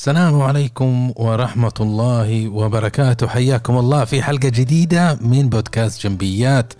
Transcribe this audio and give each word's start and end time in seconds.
السلام 0.00 0.42
عليكم 0.42 1.12
ورحمة 1.16 1.78
الله 1.80 2.48
وبركاته. 2.48 3.26
حياكم 3.28 3.78
الله 3.78 4.04
في 4.04 4.22
حلقة 4.22 4.48
جديدة 4.48 5.18
من 5.20 5.48
بودكاست 5.48 6.06
جنبيات. 6.06 6.72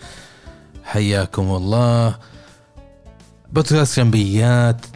حياكم 0.85 1.51
الله. 1.51 2.19
بودكاست 3.53 4.01
جنبيات 4.01 4.87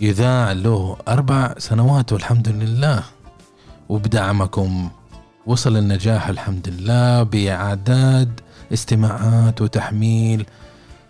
يذاع 0.00 0.52
له 0.52 0.96
أربع 1.08 1.54
سنوات 1.58 2.12
والحمد 2.12 2.48
لله. 2.48 3.02
وبدعمكم 3.88 4.90
وصل 5.46 5.76
النجاح 5.76 6.28
الحمد 6.28 6.68
لله 6.68 7.22
بأعداد 7.22 8.40
استماعات 8.72 9.62
وتحميل. 9.62 10.46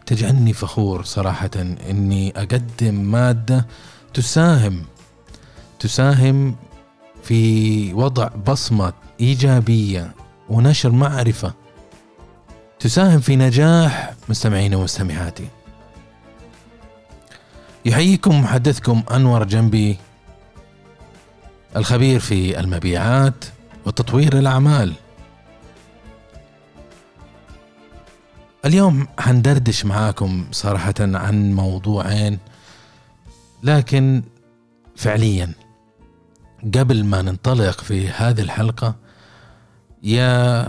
تجعلني 0.06 0.52
فخور 0.52 1.04
صراحة 1.04 1.50
إني 1.90 2.32
أقدم 2.36 2.94
مادة 2.94 3.66
تساهم 4.14 4.82
تساهم 5.80 6.56
في 7.22 7.92
وضع 7.94 8.28
بصمة 8.28 8.92
إيجابية 9.20 10.14
ونشر 10.48 10.90
معرفة 10.90 11.54
تساهم 12.80 13.20
في 13.20 13.36
نجاح 13.36 14.14
مستمعينا 14.28 14.76
ومستمعاتي. 14.76 15.48
يحييكم 17.84 18.40
محدثكم 18.40 19.02
أنور 19.10 19.44
جنبي 19.44 19.96
الخبير 21.76 22.20
في 22.20 22.60
المبيعات 22.60 23.44
وتطوير 23.86 24.38
الأعمال. 24.38 24.92
اليوم 28.64 29.06
حندردش 29.18 29.84
معاكم 29.84 30.46
صراحة 30.52 30.94
عن 31.00 31.52
موضوعين 31.52 32.38
لكن 33.62 34.22
فعليا 34.96 35.52
قبل 36.74 37.04
ما 37.04 37.22
ننطلق 37.22 37.80
في 37.80 38.08
هذه 38.08 38.40
الحلقة 38.40 38.94
يا 40.02 40.66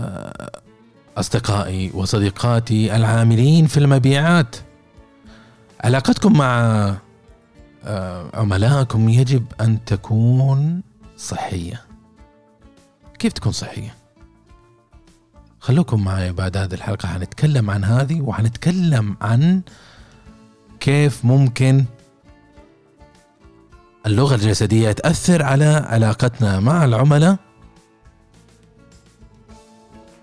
أصدقائي 1.16 1.90
وصديقاتي 1.94 2.96
العاملين 2.96 3.66
في 3.66 3.76
المبيعات 3.76 4.56
علاقتكم 5.84 6.32
مع 6.32 6.94
آه، 7.84 8.30
عملائكم 8.34 9.08
يجب 9.08 9.44
أن 9.60 9.84
تكون 9.84 10.82
صحية 11.16 11.82
كيف 13.18 13.32
تكون 13.32 13.52
صحية؟ 13.52 13.94
خلوكم 15.60 16.04
معي 16.04 16.32
بعد 16.32 16.56
هذه 16.56 16.74
الحلقة 16.74 17.06
حنتكلم 17.06 17.70
عن 17.70 17.84
هذه 17.84 18.20
وحنتكلم 18.20 19.16
عن 19.20 19.62
كيف 20.80 21.24
ممكن 21.24 21.84
اللغة 24.06 24.34
الجسدية 24.34 24.92
تأثر 24.92 25.42
على 25.42 25.86
علاقتنا 25.88 26.60
مع 26.60 26.84
العملاء؟ 26.84 27.36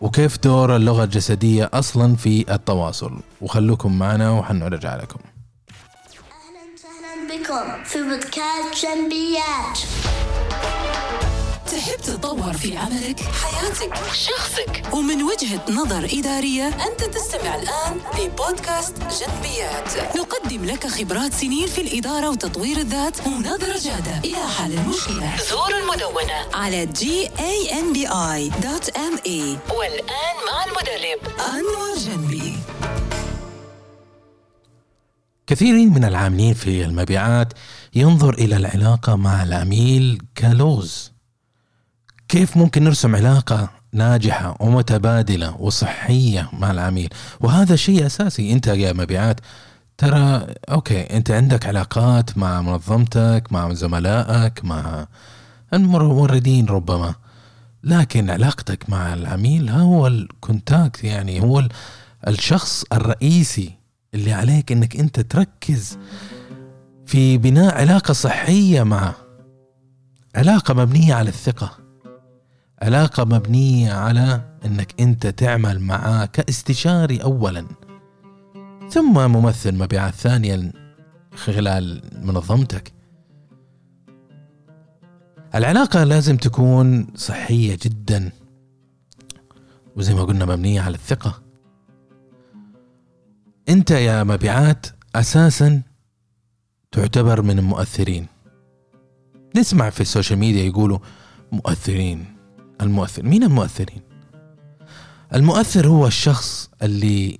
وكيف 0.01 0.37
دور 0.37 0.75
اللغة 0.75 1.03
الجسدية 1.03 1.69
أصلا 1.73 2.15
في 2.15 2.53
التواصل؟ 2.53 3.19
وخلوكم 3.41 3.99
معنا 3.99 4.31
وحنرجع 4.31 4.95
لكم. 4.95 5.19
أهلا 6.09 6.61
وسهلا 6.73 7.27
بكم 7.27 7.83
في 7.83 8.03
بودكاست 8.03 8.85
جنبيات. 8.85 9.79
تحب 11.71 12.01
تتطور 12.01 12.53
في 12.53 12.77
عملك، 12.77 13.19
حياتك، 13.19 13.93
شخصك. 14.13 14.93
ومن 14.93 15.23
وجهة 15.23 15.65
نظر 15.69 16.05
إدارية 16.19 16.67
أنت 16.67 17.03
تستمع 17.15 17.55
الآن 17.55 17.99
لبودكاست 18.19 18.93
جنبيات. 18.97 20.17
نقدم 20.17 20.65
لك 20.65 20.87
خبرات 20.87 21.33
سنين 21.33 21.67
في 21.67 21.81
الإدارة 21.81 22.29
وتطوير 22.29 22.77
الذات 22.77 23.27
ونظرة 23.27 23.77
جادة. 23.77 24.19
إلى 24.25 24.47
حل 24.57 24.73
المشكلة. 24.73 25.37
زور 25.49 25.77
المدونة. 25.81 26.45
على 26.53 26.85
gambi.me 26.85 28.11
والآن 29.77 30.35
مع 30.47 30.65
المدرب. 30.65 31.19
أنور 31.53 31.97
جنبي. 31.97 32.53
كثيرين 35.47 35.93
من 35.93 36.05
العاملين 36.05 36.53
في 36.53 36.83
المبيعات 36.83 37.53
ينظر 37.95 38.33
إلى 38.33 38.57
العلاقة 38.57 39.15
مع 39.15 39.43
العميل 39.43 40.21
close. 40.37 41.18
كيف 42.29 42.57
ممكن 42.57 42.83
نرسم 42.83 43.15
علاقة 43.15 43.69
ناجحة 43.93 44.55
ومتبادلة 44.59 45.55
وصحية 45.61 46.49
مع 46.53 46.71
العميل؟ 46.71 47.09
وهذا 47.41 47.75
شيء 47.75 48.05
أساسي. 48.05 48.53
أنت 48.53 48.67
يا 48.67 48.93
مبيعات 48.93 49.39
ترى 49.97 50.47
okay 50.69 51.01
أنت 51.17 51.31
عندك 51.31 51.65
علاقات 51.65 52.37
مع 52.37 52.61
منظمتك 52.61 53.43
مع 53.51 53.73
زملائك 53.73 54.65
مع 54.65 55.07
الموردين 55.73 56.65
ربما 56.65 57.13
لكن 57.83 58.29
علاقتك 58.29 58.89
مع 58.89 59.13
العميل 59.13 59.69
هو 59.69 60.07
ال 60.07 60.19
contact 60.19 61.03
يعني 61.03 61.41
هو 61.41 61.59
ال- 61.59 61.69
الشخص 62.27 62.83
الرئيسي 62.93 63.71
اللي 64.13 64.33
عليك 64.33 64.71
إنك 64.71 64.95
أنت 64.95 65.19
تركز 65.19 65.97
في 67.05 67.37
بناء 67.37 67.77
علاقة 67.77 68.13
صحية 68.13 68.83
معه 68.83 69.15
علاقة 70.35 70.73
مبنية 70.73 71.13
على 71.13 71.29
الثقة. 71.29 71.88
علاقة 72.81 73.25
مبنية 73.25 73.93
على 73.93 74.41
إنك 74.65 75.01
أنت 75.01 75.27
تعمل 75.27 75.79
معاه 75.79 76.25
كاستشاري 76.25 77.23
اولا. 77.23 77.65
ثم 78.89 79.31
ممثل 79.31 79.75
مبيعات 79.75 80.13
ثانيا 80.13 80.71
خلال 81.35 82.01
منظمتك. 82.25 82.93
العلاقة 85.55 86.03
لازم 86.03 86.37
تكون 86.37 87.07
صحية 87.15 87.77
جدا. 87.81 88.31
وزي 89.95 90.13
ما 90.13 90.23
قلنا 90.23 90.45
مبنية 90.45 90.81
على 90.81 90.95
الثقة. 90.95 91.41
أنت 93.69 93.91
يا 93.91 94.23
مبيعات 94.23 94.85
أساسا 95.15 95.81
تعتبر 96.91 97.41
من 97.41 97.59
المؤثرين. 97.59 98.27
نسمع 99.55 99.89
في 99.89 100.01
السوشيال 100.01 100.39
ميديا 100.39 100.63
يقولوا 100.63 100.99
مؤثرين. 101.51 102.38
المؤثر. 102.81 103.23
مين 103.23 103.43
المؤثرين؟ 103.43 104.01
المؤثر 105.33 105.87
هو 105.87 106.07
الشخص 106.07 106.69
اللي 106.81 107.39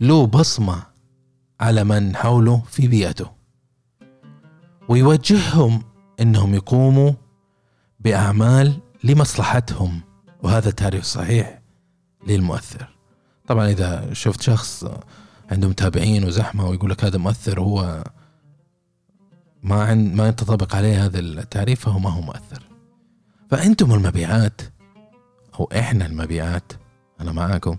له 0.00 0.26
بصمة 0.26 0.82
على 1.60 1.84
من 1.84 2.16
حوله 2.16 2.62
في 2.70 2.88
بيئته 2.88 3.30
ويوجههم 4.88 5.82
إنهم 6.20 6.54
يقوموا 6.54 7.12
بأعمال 8.00 8.80
لمصلحتهم 9.04 10.00
وهذا 10.42 10.70
تعريف 10.70 11.04
صحيح 11.04 11.60
للمؤثر. 12.26 12.88
طبعا 13.46 13.70
إذا 13.70 14.12
شفت 14.12 14.42
شخص 14.42 14.84
عنده 15.50 15.68
متابعين 15.68 16.24
وزحمة 16.24 16.68
ويقول 16.68 16.90
لك 16.90 17.04
هذا 17.04 17.18
مؤثر 17.18 17.60
هو 17.60 18.04
ما 19.62 19.94
ما 19.94 20.26
ينطبق 20.26 20.76
عليه 20.76 21.04
هذا 21.04 21.18
التعريف 21.18 21.80
فهو 21.80 21.98
ما 21.98 22.10
هو 22.10 22.20
مؤثر. 22.20 22.73
فأنتم 23.50 23.94
المبيعات 23.94 24.60
أو 25.60 25.68
إحنا 25.78 26.06
المبيعات 26.06 26.72
أنا 27.20 27.32
معاكم. 27.32 27.76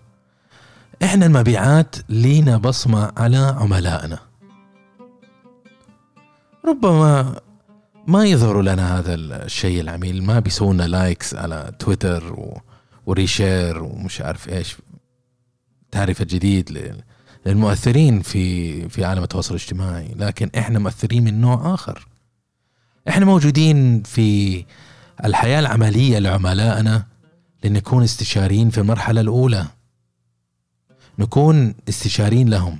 إحنا 1.03 1.25
المبيعات 1.25 1.95
لينا 2.09 2.57
بصمة 2.57 3.11
على 3.17 3.37
عملائنا. 3.37 4.19
ربما 6.65 7.39
ما 8.07 8.25
يظهر 8.25 8.61
لنا 8.61 8.99
هذا 8.99 9.15
الشيء 9.15 9.81
العميل 9.81 10.23
ما 10.23 10.39
بيسوون 10.39 10.81
likes 10.81 11.35
على 11.35 11.71
تويتر 11.79 12.33
و... 12.33 12.61
و 13.05 13.15
reshare 13.15 13.83
ومش 13.83 14.21
عارف 14.21 14.49
إيش. 14.49 14.75
تعريف 15.91 16.21
الجديد 16.21 16.71
لل- 16.71 17.01
للمؤثرين 17.45 18.21
في 18.21 18.89
في 18.89 19.05
عالم 19.05 19.23
التواصل 19.23 19.55
الاجتماعي 19.55 20.13
لكن 20.15 20.49
إحنا 20.57 20.79
مؤثرين 20.79 21.23
من 21.23 21.41
نوع 21.41 21.73
آخر. 21.73 22.07
إحنا 23.09 23.25
موجودين 23.25 24.03
في 24.03 24.65
الحياة 25.23 25.59
العملية 25.59 26.19
لعملائنا 26.19 27.05
لنكون 27.63 28.03
استشاريين 28.03 28.69
في 28.69 28.77
المرحلة 28.77 29.21
الأولى. 29.21 29.67
نكون 31.19 31.75
استشاريين 31.89 32.49
لهم. 32.49 32.79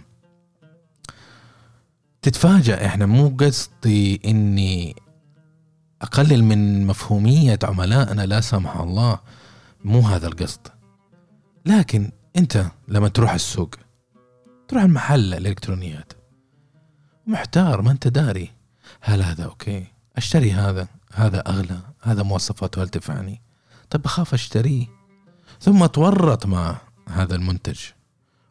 تتفاجأ 2.22 2.86
إحنا 2.86 3.06
مو 3.06 3.38
قصدي 3.40 4.22
إني 4.26 4.96
أقلل 6.02 6.44
من 6.44 6.88
مفهومية 6.88 7.60
عملائنا 7.64 8.22
لا 8.26 8.42
سمح 8.42 8.78
الله 8.78 9.20
مو 9.84 10.00
هذا 10.00 10.28
القصد. 10.28 10.68
لكن 11.66 12.12
أنت 12.38 12.66
لما 12.88 13.08
تروح 13.08 13.34
السوق 13.34 13.76
تروح 14.68 14.84
المحل 14.84 15.34
الإلكترونيات 15.34 16.14
محتار 17.28 17.82
ما 17.82 17.92
أنت 17.92 18.08
داري. 18.08 18.52
هل 19.02 19.22
هذا 19.22 19.44
أوكي؟ 19.44 19.88
أشتري 20.18 20.52
هذا 20.52 20.88
هذا 21.14 21.40
أغلى 21.48 21.80
هذا 22.06 22.24
مواصفاته 22.24 22.84
هل 22.84 22.90
تنفعني؟ 22.90 23.42
طب 23.90 24.02
بخاف 24.02 24.34
اشتريه 24.34 24.86
ثم 25.62 25.84
اتورط 25.84 26.46
مع 26.46 26.78
هذا 27.10 27.36
المنتج. 27.36 27.80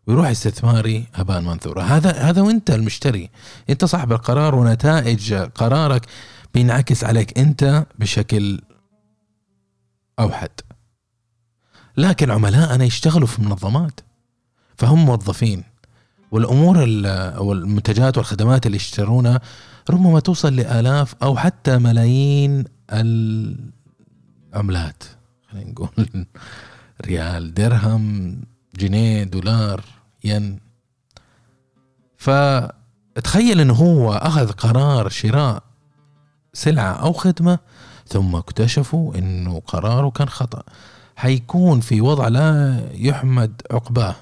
ويروح 0.07 0.27
استثماري 0.27 1.07
هباء 1.15 1.41
منثورا. 1.41 1.83
هذا 1.83 2.13
هذا 2.13 2.43
وانت 2.43 2.71
المشتري. 2.71 3.31
انت 3.71 3.85
صاحب 3.85 4.13
القرار 4.13 4.55
ونتائج 4.55 5.35
قرارك 5.35 6.07
بينعكس 6.55 7.05
عليك 7.05 7.39
انت 7.39 7.87
بشكل 7.99 8.61
أوحد. 10.19 10.51
لكن 11.97 12.31
عملائنا 12.31 12.85
يشتغلوا 12.85 13.27
في 13.27 13.43
منظمات 13.43 14.01
فهم 14.77 15.05
موظفين. 15.07 15.65
والأمور 16.33 16.85
ال- 16.85 17.07
أو 17.07 17.53
المنتجات 17.53 18.17
والخدمات 18.19 18.67
اللي 18.67 18.77
يشترونها 18.77 19.41
ربما 19.91 20.21
توصل 20.21 20.57
لآلاف 20.57 21.15
أو 21.23 21.37
حتى 21.37 21.79
ملايين 21.79 22.65
العملات 24.53 25.03
خلينا 25.51 25.71
نقول 25.71 26.27
ريال 27.07 27.55
درهم 27.55 28.37
جنيه 28.77 29.25
دولار 29.25 29.85
ين. 30.25 30.61
فتخيل 32.17 33.61
إنه 33.61 33.75
هو 33.75 34.13
أخذ 34.13 34.53
قرار 34.53 35.09
شراء 35.09 35.63
سلعة 36.53 36.93
أو 36.93 37.13
خدمة 37.13 37.59
ثم 38.07 38.37
اكتشفوا 38.37 39.15
إنه 39.15 39.61
قراره 39.61 40.11
كان 40.11 40.29
خطأ. 40.29 40.63
حيكون 41.17 41.81
في 41.81 42.01
وضع 42.01 42.29
لا 42.29 42.81
يحمد 42.93 43.63
عقباه. 43.71 44.15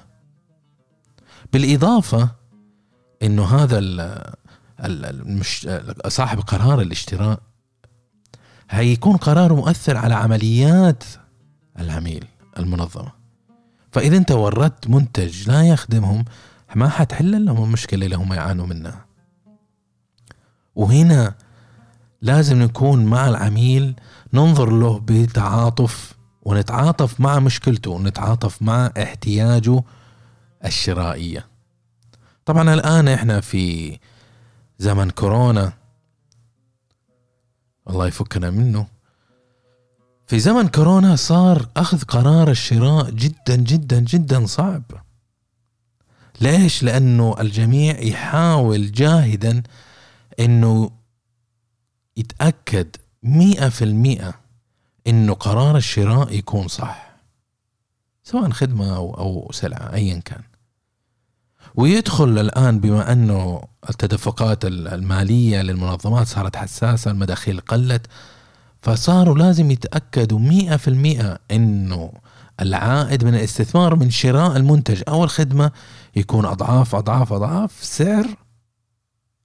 بالإضافة 1.53 2.29
إنه 3.23 3.45
هذا 3.45 3.79
المش... 4.85 5.67
صاحب 6.07 6.39
قرار 6.39 6.81
الاشتراء 6.81 7.39
هيكون 8.69 9.17
قراره 9.17 9.53
مؤثر 9.53 9.97
على 9.97 10.15
عمليات 10.15 11.03
العميل 11.79 12.25
المنظمة. 12.59 13.11
فإذا 13.91 14.17
أنت 14.17 14.31
وردت 14.31 14.87
منتج 14.87 15.49
لا 15.49 15.63
يخدمهم 15.63 16.25
ما 16.75 16.89
حتحل 16.89 17.45
لهم 17.45 17.63
المشكلة 17.63 18.05
اللي 18.05 18.15
هم 18.15 18.33
يعانوا 18.33 18.67
منها. 18.67 19.05
وهنا 20.75 21.35
لازم 22.21 22.61
نكون 22.61 23.05
مع 23.05 23.29
العميل 23.29 23.95
ننظر 24.33 24.69
له 24.69 24.99
بتعاطف 24.99 26.13
ونتعاطف 26.41 27.19
مع 27.19 27.39
مشكلته 27.39 27.91
ونتعاطف 27.91 28.61
مع 28.61 28.91
احتياجه 28.97 29.83
الشرائية. 30.65 31.47
طبعا 32.45 32.73
الآن 32.73 33.07
إحنا 33.07 33.41
في 33.41 33.97
زمن 34.83 35.09
كورونا. 35.09 35.73
الله 37.89 38.07
يفكنا 38.07 38.49
منه. 38.49 38.87
في 40.27 40.39
زمن 40.39 40.67
كورونا 40.67 41.15
صار 41.15 41.69
أخذ 41.77 42.01
قرار 42.03 42.51
الشراء 42.51 43.09
جدا 43.09 43.55
جدا 43.55 43.99
جدا 43.99 44.45
صعب. 44.45 44.83
ليش؟ 46.41 46.83
لأنه 46.83 47.35
الجميع 47.39 47.99
يحاول 47.99 48.91
جاهدا 48.91 49.63
إنه 50.39 50.91
يتأكد 52.17 52.95
مئة 53.23 53.69
في 53.69 53.83
المئة 53.83 54.33
إنه 55.07 55.33
قرار 55.33 55.77
الشراء 55.77 56.33
يكون 56.33 56.67
صح. 56.67 57.15
سواء 58.23 58.49
خدمة 58.49 58.95
أو 58.95 59.13
أو 59.13 59.51
سلعة 59.51 59.93
ايا 59.93 60.19
كان. 60.19 60.43
ويدخل 61.75 62.39
الآن 62.39 62.79
بما 62.79 63.11
أنه 63.11 63.63
التدفقات 63.89 64.65
المالية 64.65 65.61
للمنظمات 65.61 66.27
صارت 66.27 66.55
حساسة 66.55 67.11
المداخيل 67.11 67.59
قلت 67.59 68.07
فصاروا 68.81 69.37
لازم 69.37 69.71
يتأكدوا 69.71 70.39
مئة 70.39 70.75
في 70.77 70.87
المئة 70.87 71.39
إنه 71.51 72.11
العائد 72.61 73.23
من 73.23 73.35
الاستثمار 73.35 73.95
من 73.95 74.09
شراء 74.09 74.57
المنتج. 74.57 75.01
أو 75.07 75.23
الخدمه 75.23 75.71
يكون 76.15 76.45
أضعاف 76.45 76.95
أضعاف 76.95 77.33
أضعاف 77.33 77.83
سعر 77.83 78.25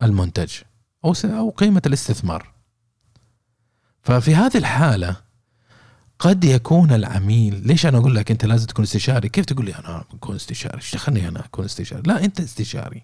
المنتج 0.03 0.53
أو 1.05 1.15
س- 1.15 1.25
أو 1.25 1.51
قيمة 1.51 1.83
الاستثمار. 1.87 2.47
ففي 4.03 4.35
هذه 4.35 4.57
الحالة 4.57 5.17
قد 6.19 6.45
يكون 6.45 6.93
العميل 6.93 7.67
ليش 7.67 7.87
أنا 7.87 7.99
أقول 7.99 8.15
لك 8.15 8.31
أنت 8.31 8.45
لازم 8.45 8.67
تكون 8.67 8.83
استشاري؟ 8.83 9.29
كيف 9.29 9.45
تقول 9.45 9.67
لي 9.67 9.75
أنا 9.75 10.05
أكون 10.15 10.35
استشاري؟ 10.35 10.77
إيش 10.77 10.95
دخلني 10.95 11.29
أنا 11.29 11.45
أكون 11.45 11.65
استشاري؟ 11.65 12.03
لا 12.07 12.25
أنت 12.25 12.41
استشاري. 12.41 13.03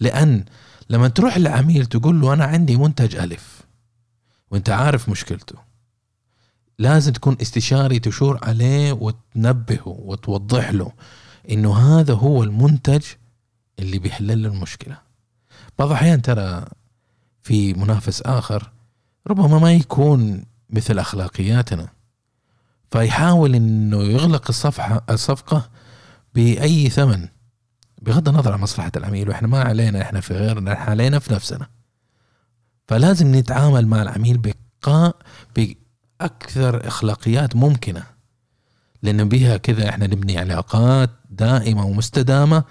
لأن 0.00 0.44
لما 0.90 1.08
تروح 1.08 1.38
للعميل 1.38 1.86
تقول 1.86 2.20
له 2.20 2.32
أنا 2.32 2.44
عندي 2.44 2.76
منتج 2.76 3.16
ألف 3.16 3.60
وأنت 4.50 4.70
عارف 4.70 5.08
مشكلته 5.08 5.54
لازم 6.78 7.12
تكون 7.12 7.36
استشاري 7.42 7.98
تشور 7.98 8.38
عليه 8.42 8.92
وتنبهه 8.92 9.88
وتوضح 9.88 10.70
له 10.70 10.92
إنه 11.50 11.76
هذا 11.76 12.14
هو 12.14 12.42
المنتج 12.42 13.02
اللي 13.78 13.98
بيحل 13.98 14.42
له 14.42 14.48
المشكلة. 14.48 14.98
بعض 15.78 15.88
الأحيان 15.88 16.22
ترى 16.22 16.64
في 17.42 17.74
منافس 17.74 18.22
آخر 18.22 18.70
ربما 19.26 19.58
ما 19.58 19.72
يكون 19.72 20.44
مثل 20.70 20.98
أخلاقياتنا. 20.98 21.88
فيحاول 22.90 23.54
إنه 23.54 24.02
يغلق 24.02 24.44
الصفحه 24.48 25.04
الصفقة 25.10 25.70
بأي 26.34 26.88
ثمن 26.90 27.28
بغض 28.02 28.28
النظر 28.28 28.52
عن 28.52 28.60
مصلحة 28.60 28.92
العميل 28.96 29.28
وإحنا 29.28 29.48
ما 29.48 29.62
علينا 29.62 30.02
إحنا 30.02 30.20
في 30.20 30.34
غيرنا 30.34 30.72
إحنا 30.72 30.90
علينا 30.90 31.18
في 31.18 31.34
نفسنا. 31.34 31.66
فلازم 32.88 33.34
نتعامل 33.34 33.86
مع 33.86 34.02
العميل 34.02 34.38
بقاء 34.38 35.16
بأكثر 35.56 36.86
إخلاقيات 36.88 37.56
ممكنة. 37.56 38.02
لأن 39.02 39.28
بها 39.28 39.56
كذا 39.56 39.88
إحنا 39.88 40.06
نبني 40.06 40.38
علاقات 40.38 41.10
دائمة 41.30 41.86
ومستدامة 41.86 42.64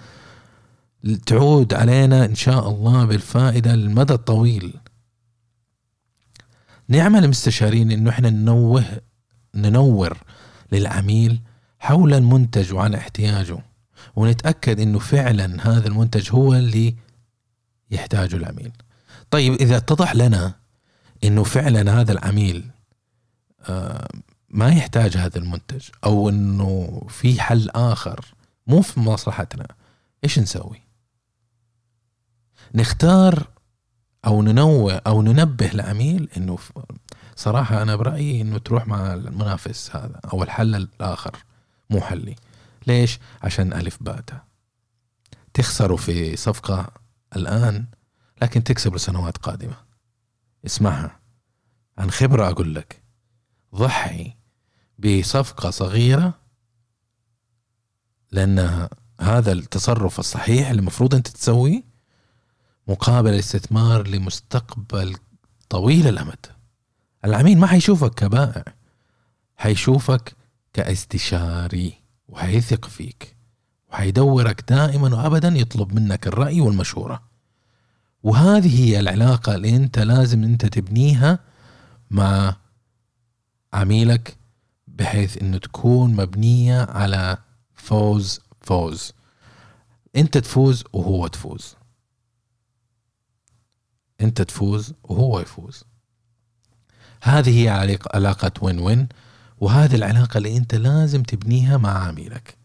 تعود 1.26 1.74
علينا 1.74 2.24
إن 2.24 2.34
شاء 2.34 2.68
الله 2.68 3.04
بالفائدة 3.04 3.74
للمدى 3.74 4.12
الطويل. 4.12 4.74
نعمل 6.88 7.28
مستشارين 7.28 7.90
إنه 7.90 8.10
إحنا 8.10 8.30
ننوه 8.30 8.84
ننور 9.54 10.18
للعميل 10.72 11.40
حول 11.78 12.14
المنتج 12.14 12.72
وعن 12.72 12.94
احتياجه 12.94 13.58
ونتأكد 14.16 14.80
إنه 14.80 14.98
فعلا 14.98 15.68
هذا 15.68 15.88
المنتج 15.88 16.32
هو 16.32 16.54
اللي 16.54 16.94
يحتاجه 17.90 18.36
العميل. 18.36 18.72
طيب 19.30 19.52
إذا 19.52 19.76
اتضح 19.76 20.14
لنا 20.14 20.54
إنه 21.24 21.42
فعلا 21.44 22.00
هذا 22.00 22.12
العميل 22.12 22.70
آه، 23.68 24.08
ما 24.48 24.68
يحتاج 24.68 25.16
هذا 25.16 25.38
المنتج 25.38 25.88
أو 26.04 26.28
إنه 26.28 27.02
في 27.08 27.40
حل 27.40 27.70
آخر 27.70 28.34
مو 28.66 28.82
في 28.82 29.00
مصلحتنا 29.00 29.66
إيش 30.24 30.38
نسوي؟ 30.38 30.82
نختار 32.74 33.48
أو 34.26 34.42
ننوه 34.42 34.94
أو 34.94 35.22
ننبه 35.22 35.70
العميل 35.72 36.28
إنه 36.36 36.58
صراحة 37.40 37.82
أنا 37.82 37.96
برأيي 37.96 38.40
إنه 38.40 38.58
تروح 38.58 38.86
مع 38.86 39.14
المنافس 39.14 39.96
هذا 39.96 40.20
أو 40.32 40.42
الحل 40.42 40.74
الآخر 40.74 41.36
مو 41.90 42.00
حلي. 42.00 42.36
ليش؟ 42.86 43.18
عشان 43.42 43.72
ألف 43.72 44.02
باتا. 44.02 44.44
تخسروا 45.54 45.96
في 45.96 46.36
صفقة 46.36 46.92
الآن 47.36 47.86
لكن 48.42 48.64
تكسب 48.64 48.94
لسنوات 48.94 49.36
قادمة. 49.36 49.76
اسمعها. 50.66 51.20
عن 51.98 52.10
خبرة 52.10 52.50
أقول 52.50 52.74
لك. 52.74 53.02
ضحي 53.74 54.36
بصفقة 54.98 55.70
صغيرة 55.70 56.34
لأن 58.32 58.88
هذا 59.20 59.52
التصرف 59.52 60.18
الصحيح 60.18 60.68
اللي 60.68 60.80
المفروض 60.80 61.14
أنت 61.14 61.28
تسويه 61.28 61.82
مقابل 62.88 63.30
الاستثمار 63.30 64.08
لمستقبل 64.08 65.16
طويل 65.68 66.06
الأمد. 66.08 66.59
العميل 67.24 67.58
ما 67.58 67.66
حيشوفك 67.66 68.14
كبائع 68.14 68.64
حيشوفك 69.56 70.36
كاستشاري 70.72 71.94
وحيثق 72.28 72.88
فيك 72.88 73.36
وحيدورك 73.88 74.64
دائما 74.68 75.16
وابدا 75.16 75.48
يطلب 75.48 75.94
منك 75.94 76.26
الرأي 76.26 76.60
والمشورة. 76.60 77.22
وهذه 78.22 78.84
هي 78.84 79.00
العلاقة 79.00 79.54
اللي 79.54 79.76
أنت 79.76 79.98
لازم 79.98 80.44
أنت 80.44 80.66
تبنيها 80.66 81.38
مع 82.10 82.56
عميلك 83.72 84.36
بحيث 84.88 85.42
إنه 85.42 85.58
تكون 85.58 86.16
مبنية 86.16 86.82
على 86.82 87.38
فوز 87.74 88.40
فوز. 88.60 89.12
أنت 90.16 90.38
تفوز 90.38 90.84
وهو 90.92 91.26
تفوز. 91.26 91.76
أنت 94.20 94.42
تفوز 94.42 94.94
وهو 95.02 95.40
يفوز. 95.40 95.84
هذه 97.22 97.62
هي 97.62 97.98
علاقة- 97.98 98.62
وين 98.62 98.78
وين 98.78 99.08
وهذه 99.60 99.94
العلاقة 99.94 100.38
اللي 100.38 100.56
أنت 100.56 100.74
لازم 100.74 101.22
تبنيها 101.22 101.76
مع 101.76 102.06
عميلك. 102.08 102.56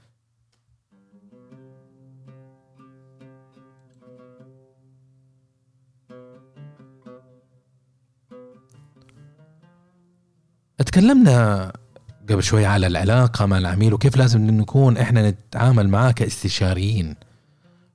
اتكلمنا 10.79 11.71
قبل 12.29 12.43
شوي 12.43 12.65
على 12.65 12.87
العلاقة 12.87 13.45
مع 13.45 13.57
العميل 13.57 13.93
وكيف 13.93 14.17
لازم 14.17 14.41
نكون 14.51 14.97
إحنا 14.97 15.29
نتعامل 15.29 15.89
معاه 15.89 16.11
كاستشاريين 16.11 17.15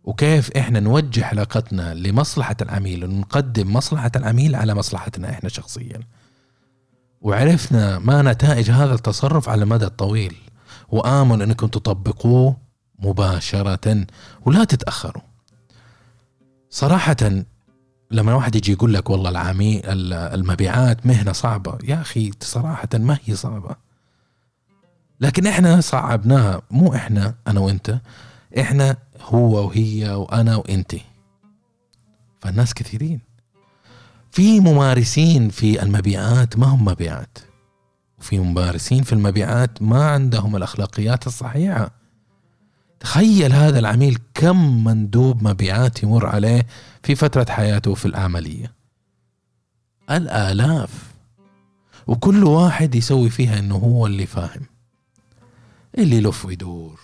وكيف 0.05 0.51
إحنا 0.57 0.81
نوجه 0.81 1.27
علاقتنا 1.27 1.95
لمصلحة 1.95 2.57
العميل 2.63 3.05
ونقدم 3.05 3.73
مصلحة 3.73 4.11
العميل 4.17 4.57
على 4.57 4.75
مصلحتنا 4.75 5.31
إحنا 5.31 5.49
شخصيا. 5.49 6.01
وعرفنا 7.21 7.99
ما 7.99 8.23
نتائج 8.23 8.71
هذا 8.71 8.95
التصرف 8.95 9.49
على 9.49 9.63
المدى 9.63 9.85
الطويل. 9.85 10.37
وآمن 10.89 11.43
أنكم 11.43 11.67
تطبقوه 11.67 12.57
مباشرة 12.99 14.07
ولا 14.47 14.65
تتأخروا. 14.65 15.23
صراحة 16.71 17.17
لما 18.11 18.35
واحد 18.35 18.57
يجي 18.57 18.73
يقول 18.73 18.95
لك 18.95 19.11
والله 19.11 19.31
العميل 19.31 19.83
المبيعات 20.11 21.07
مهنة 21.07 21.33
صعبة 21.33 21.79
يا 21.85 22.01
أخي 22.01 22.31
صراحة 22.41 22.89
ما 22.95 23.19
هي 23.25 23.37
صعبة. 23.37 23.77
لكن 25.21 25.47
إحنا 25.47 25.81
صعبناها 25.81 26.63
مو 26.71 26.95
إحنا 26.95 27.35
أنا 27.47 27.61
وأنت 27.61 28.01
إحنا 28.59 28.97
هو 29.21 29.67
وهي 29.67 30.11
وأنا 30.11 30.57
وانت 30.57 30.95
فالناس 32.41 32.75
كثيرين. 32.75 33.21
في 34.31 34.61
ممارسين 34.61 35.49
في 35.49 35.83
المبيعات 35.83 36.59
ما 36.59 36.67
هم 36.67 36.85
مبيعات. 36.85 37.39
وفي 38.19 38.39
ممارسين 38.39 39.03
في 39.03 39.13
المبيعات 39.13 39.83
ما 39.83 40.11
عندهم 40.11 40.57
الأخلاقيات 40.57 41.27
الصحيحة. 41.27 41.91
تخيل 43.01 43.53
هذا 43.53 43.79
العميل 43.79 44.19
كم 44.35 44.85
مندوب 44.85 45.43
مبيعات 45.49 46.03
يمر 46.03 46.27
عليه 46.27 46.67
في 47.03 47.15
فترة 47.15 47.47
حياته 47.51 47.95
في 47.95 48.07
العملية. 48.07 48.73
الآلاف. 50.11 51.15
وكل 52.07 52.45
واحد 52.45 52.95
يسوي 52.95 53.31
فيها 53.31 53.59
إنه 53.59 53.77
هو 53.77 54.07
اللي 54.07 54.27
فاهم. 54.27 54.67
اللي 55.99 56.17
يلف 56.17 56.45
ويدور. 56.45 57.01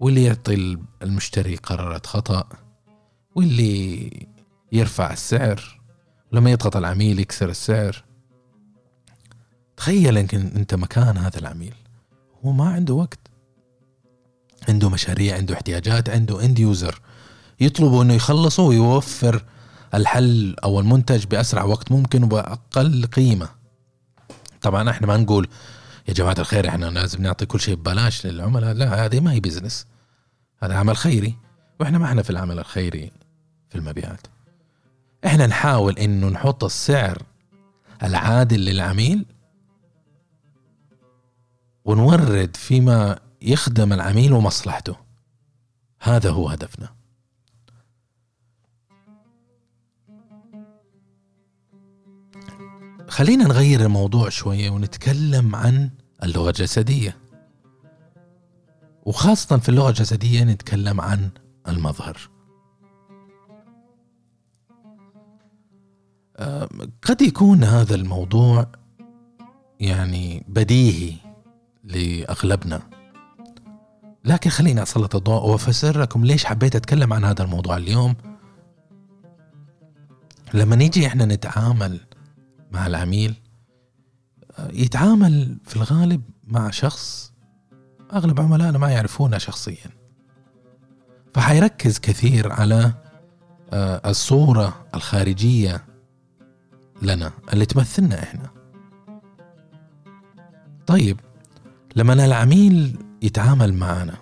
واللي 0.00 0.24
يعطي 0.24 0.78
المشتري 1.02 1.56
قرارات 1.56 2.06
خطأ. 2.06 2.44
واللي 3.34 4.10
يرفع 4.72 5.12
السعر. 5.12 5.81
لما 6.32 6.50
يضغط 6.50 6.76
العميل 6.76 7.20
يكسر 7.20 7.48
السعر. 7.48 8.04
تخيل 9.76 10.16
يمكن 10.16 10.40
أنت 10.56 10.74
مكان 10.74 11.16
هذا 11.16 11.38
العميل. 11.38 11.74
هو 12.44 12.52
ما 12.52 12.68
عنده 12.68 12.94
وقت. 12.94 13.18
عنده 14.68 14.90
مشاريع 14.90 15.36
عنده 15.36 15.54
احتياجات 15.54 16.10
عنده 16.10 16.44
end 16.44 16.58
user 16.58 17.00
يطلبوا 17.60 18.02
إنه 18.02 18.14
يخلصوا 18.14 18.68
ويوفر 18.68 19.44
الحل 19.94 20.56
أو 20.64 20.80
المنتج 20.80 21.24
بأسرع 21.24 21.64
وقت 21.64 21.92
ممكن 21.92 22.24
وبأقل 22.24 23.06
قيمة. 23.06 23.48
طبعا 24.62 24.90
إحنا 24.90 25.06
ما 25.06 25.16
نقول 25.16 25.48
يا 26.08 26.14
جماعة 26.14 26.36
الخير 26.38 26.68
إحنا 26.68 26.86
لازم 26.86 27.22
نعطي 27.22 27.46
كل 27.46 27.60
شيء 27.60 27.74
ببلاش 27.74 28.26
للعملاء. 28.26 28.74
لا 28.74 29.04
هذه 29.04 29.20
ما 29.20 29.32
هي 29.32 29.40
بزنس 29.40 29.86
هذا 30.62 30.74
عمل 30.74 30.96
خيري. 30.96 31.36
وإحنا 31.80 31.98
ما 31.98 32.04
إحنا 32.04 32.22
في 32.22 32.30
العمل 32.30 32.58
الخيري 32.58 33.12
في 33.70 33.78
المبيعات. 33.78 34.26
إحنا 35.26 35.46
نحاول 35.46 35.98
إنه 35.98 36.28
نحط 36.28 36.64
السعر 36.64 37.22
العادل 38.02 38.60
للعميل 38.60 39.26
ونورد 41.84 42.56
فيما 42.56 43.18
يخدم 43.42 43.92
العميل 43.92 44.32
ومصلحته. 44.32 44.96
هذا 46.00 46.30
هو 46.30 46.48
هدفنا. 46.48 46.88
خلينا 53.08 53.44
نغير 53.44 53.80
الموضوع 53.80 54.28
شوية 54.28 54.70
ونتكلم 54.70 55.56
عن 55.56 55.90
اللغة 56.22 56.48
الجسدية. 56.48 57.16
وخاصة 59.06 59.58
في 59.58 59.68
اللغة 59.68 59.88
الجسدية 59.88 60.44
نتكلم 60.44 61.00
عن 61.00 61.30
المظهر. 61.68 62.30
قد 67.02 67.22
يكون 67.22 67.64
هذا 67.64 67.94
الموضوع 67.94 68.66
يعني 69.80 70.44
بديهي 70.48 71.14
لأغلبنا. 71.84 72.82
لكن 74.24 74.50
خليني 74.50 74.82
أسلط 74.82 75.16
الضوء 75.16 75.46
وأفسر 75.46 76.00
لكم 76.00 76.24
ليش 76.24 76.44
حبيت 76.44 76.76
أتكلم 76.76 77.12
عن 77.12 77.24
هذا 77.24 77.44
الموضوع 77.44 77.76
اليوم. 77.76 78.14
لما 80.54 80.76
نيجي 80.76 81.06
إحنا 81.06 81.24
نتعامل 81.24 82.00
مع 82.72 82.86
العميل 82.86 83.34
يتعامل 84.72 85.58
في 85.64 85.76
الغالب 85.76 86.22
مع 86.46 86.70
شخص 86.70 87.32
أغلب 88.12 88.40
عملائنا 88.40 88.78
ما 88.78 88.90
يعرفونه 88.90 89.38
شخصيا. 89.38 89.90
فحيركز 91.34 91.98
كثير 91.98 92.52
على 92.52 92.92
آه، 93.72 94.10
الصورة 94.10 94.86
الخارجية 94.94 95.84
لنا 97.02 97.32
اللي 97.52 97.66
تمثلنا 97.66 98.22
إحنا. 98.22 98.50
طيب 100.86 101.20
لما 101.96 102.12
العميل 102.24 102.98
يتعامل 103.22 103.74
معنا 103.74 104.14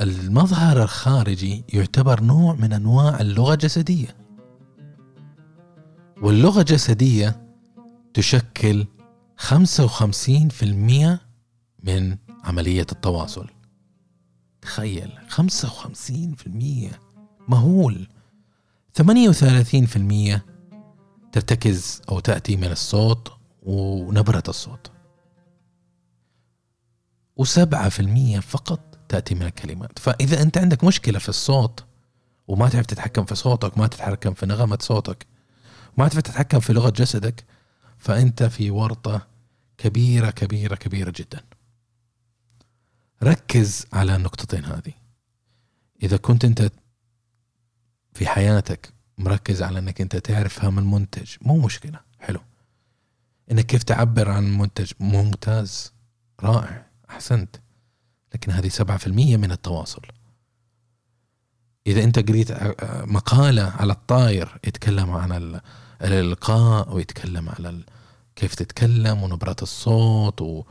المظهر 0.00 0.82
الخارجي 0.82 1.64
يعتبر 1.68 2.20
نوع 2.20 2.54
من 2.54 2.72
أنواع 2.72 3.20
اللغة 3.20 3.52
الجسدية. 3.52 4.16
واللغة 6.22 6.60
الجسدية 6.60 7.46
تشكل 8.14 8.86
55% 9.36 11.20
من 11.82 12.16
عملية 12.44 12.86
التواصل. 12.92 13.46
تخيل 14.62 15.12
55% 15.28 16.90
مهول. 17.48 18.08
38% 18.98 20.40
ترتكز 21.32 22.02
أو 22.08 22.20
تأتي 22.20 22.56
من 22.56 22.70
الصوت 22.70 23.32
ونبرة 23.62 24.42
الصوت. 24.48 24.90
وسبعة 27.36 27.88
في 27.88 28.00
المية 28.00 28.40
فقط 28.40 28.98
تأتي 29.08 29.34
من 29.34 29.42
الكلمات. 29.42 29.98
فإذا 29.98 30.42
أنت 30.42 30.58
عندك 30.58 30.84
مشكلة 30.84 31.18
في 31.18 31.28
الصوت 31.28 31.84
وما 32.48 32.68
تعرف 32.68 32.86
تتحكم 32.86 33.24
في 33.24 33.34
صوتك 33.34 33.78
ما 33.78 33.86
تتحكم 33.86 34.34
في 34.34 34.46
نغمة 34.46 34.78
صوتك 34.80 35.26
ما 35.96 36.08
تعرف 36.08 36.22
تتحكم 36.22 36.60
في 36.60 36.72
لغة 36.72 36.90
جسدك 36.90 37.44
فأنت 37.98 38.42
في 38.42 38.70
ورطة 38.70 39.26
كبيرة 39.78 40.30
كبيرة 40.30 40.74
كبيرة 40.74 41.12
جدا. 41.16 41.40
ركز 43.22 43.86
على 43.92 44.16
النقطتين 44.16 44.64
هذه. 44.64 44.92
إذا 46.02 46.16
كنت 46.16 46.44
أنت 46.44 46.70
في 48.14 48.26
حياتك 48.26 48.92
مركز 49.18 49.62
على 49.62 49.78
أنك 49.78 50.00
أنت 50.00 50.16
تعرف 50.16 50.58
فهم 50.60 50.78
المنتج. 50.78 51.34
مو 51.42 51.58
مشكلة. 51.58 52.00
حلو. 52.20 52.40
أنك 53.50 53.66
كيف 53.66 53.82
تعبر 53.82 54.30
عن 54.30 54.46
المنتج؟ 54.46 54.92
ممتاز. 55.00 55.92
رائع. 56.40 56.86
أحسنت. 57.10 57.56
لكن 58.34 58.52
هذه 58.52 58.68
سبعة 58.68 58.96
في 58.96 59.06
المية 59.06 59.36
من 59.36 59.52
التواصل. 59.52 60.02
إذا 61.86 62.04
أنت 62.04 62.18
قريت 62.18 62.52
مقالة 63.06 63.62
على 63.62 63.92
الطاير 63.92 64.60
يتكلم 64.64 65.10
عن 65.10 65.60
الإلقاء 66.02 66.94
ويتكلم 66.94 67.48
على 67.48 67.84
كيف 68.36 68.54
تتكلم 68.54 69.22
ونبرة 69.22 69.56
الصوت 69.62 70.64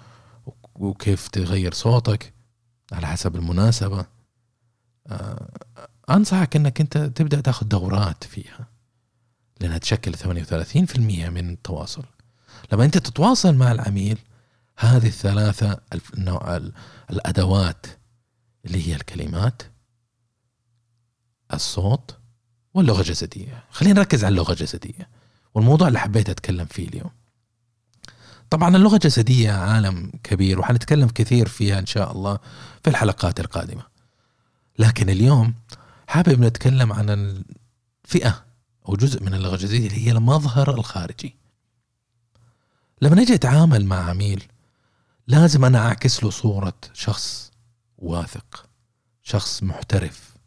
وكيف 0.76 1.28
تغير 1.28 1.74
صوتك. 1.74 2.34
على 2.92 3.08
حسب 3.08 3.36
المناسبة. 3.36 4.06
أنصحك 6.10 6.55
أنك 6.55 6.81
أنت 6.81 6.98
تبدأ 6.98 7.41
تاخذ 7.41 7.67
دورات 7.67 8.24
فيها 8.24 8.67
لأنها 9.62 9.77
تشكل 9.77 10.15
38% 10.15 10.98
من 11.29 11.50
التواصل. 11.50 12.03
لما 12.72 12.86
أنت 12.86 12.98
تتواصل 12.98 13.55
مع 13.55 13.72
العميل 13.72 14.17
هذه 14.77 15.07
الثلاثة 15.07 15.81
النوع 16.17 16.62
الأدوات 17.10 17.86
اللي 18.65 18.88
هي 18.88 18.95
الكلمات 18.95 19.62
الصوت 21.53 22.17
واللغة 22.74 23.00
الجسدية. 23.00 23.63
خلينا 23.69 24.00
نركز 24.00 24.24
على 24.24 24.31
اللغة 24.31 24.51
الجسدية 24.51 25.10
والموضوع 25.53 25.88
اللي 25.88 26.00
حبيت 26.00 26.29
أتكلم 26.29 26.65
فيه 26.65 26.88
اليوم. 26.88 27.12
طبعا 28.50 28.75
اللغة 28.75 28.95
الجسدية 28.95 29.51
عالم 29.51 30.12
كبير 30.24 30.60
وحنتكلم 30.60 31.07
كثير 31.07 31.48
فيها 31.48 31.79
إن 31.79 31.86
شاء 31.86 32.12
الله 32.12 32.39
في 32.83 32.89
الحلقات 32.89 33.39
القادمة. 33.39 33.83
لكن 34.79 35.10
اليوم 35.10 35.53
حابب 36.13 36.39
نتكلم 36.39 36.93
عن 36.93 37.10
الفئة 37.10 38.46
أو 38.89 38.96
جزء 38.96 39.24
من 39.24 39.34
اللغة 39.34 39.55
الجسدية 39.55 39.88
اللي 39.88 40.08
هي 40.08 40.12
المظهر 40.12 40.74
الخارجي. 40.74 41.36
لما 43.01 43.15
نجي 43.15 43.34
أتعامل 43.34 43.86
مع 43.86 44.10
عميل 44.10 44.43
لازم 45.27 45.65
أنا 45.65 45.79
أعكس 45.79 46.24
له 46.24 46.29
صورة 46.29 46.74
شخص 46.93 47.51
واثق 47.98 48.70
شخص 49.24 49.63
محترف 49.63 50.38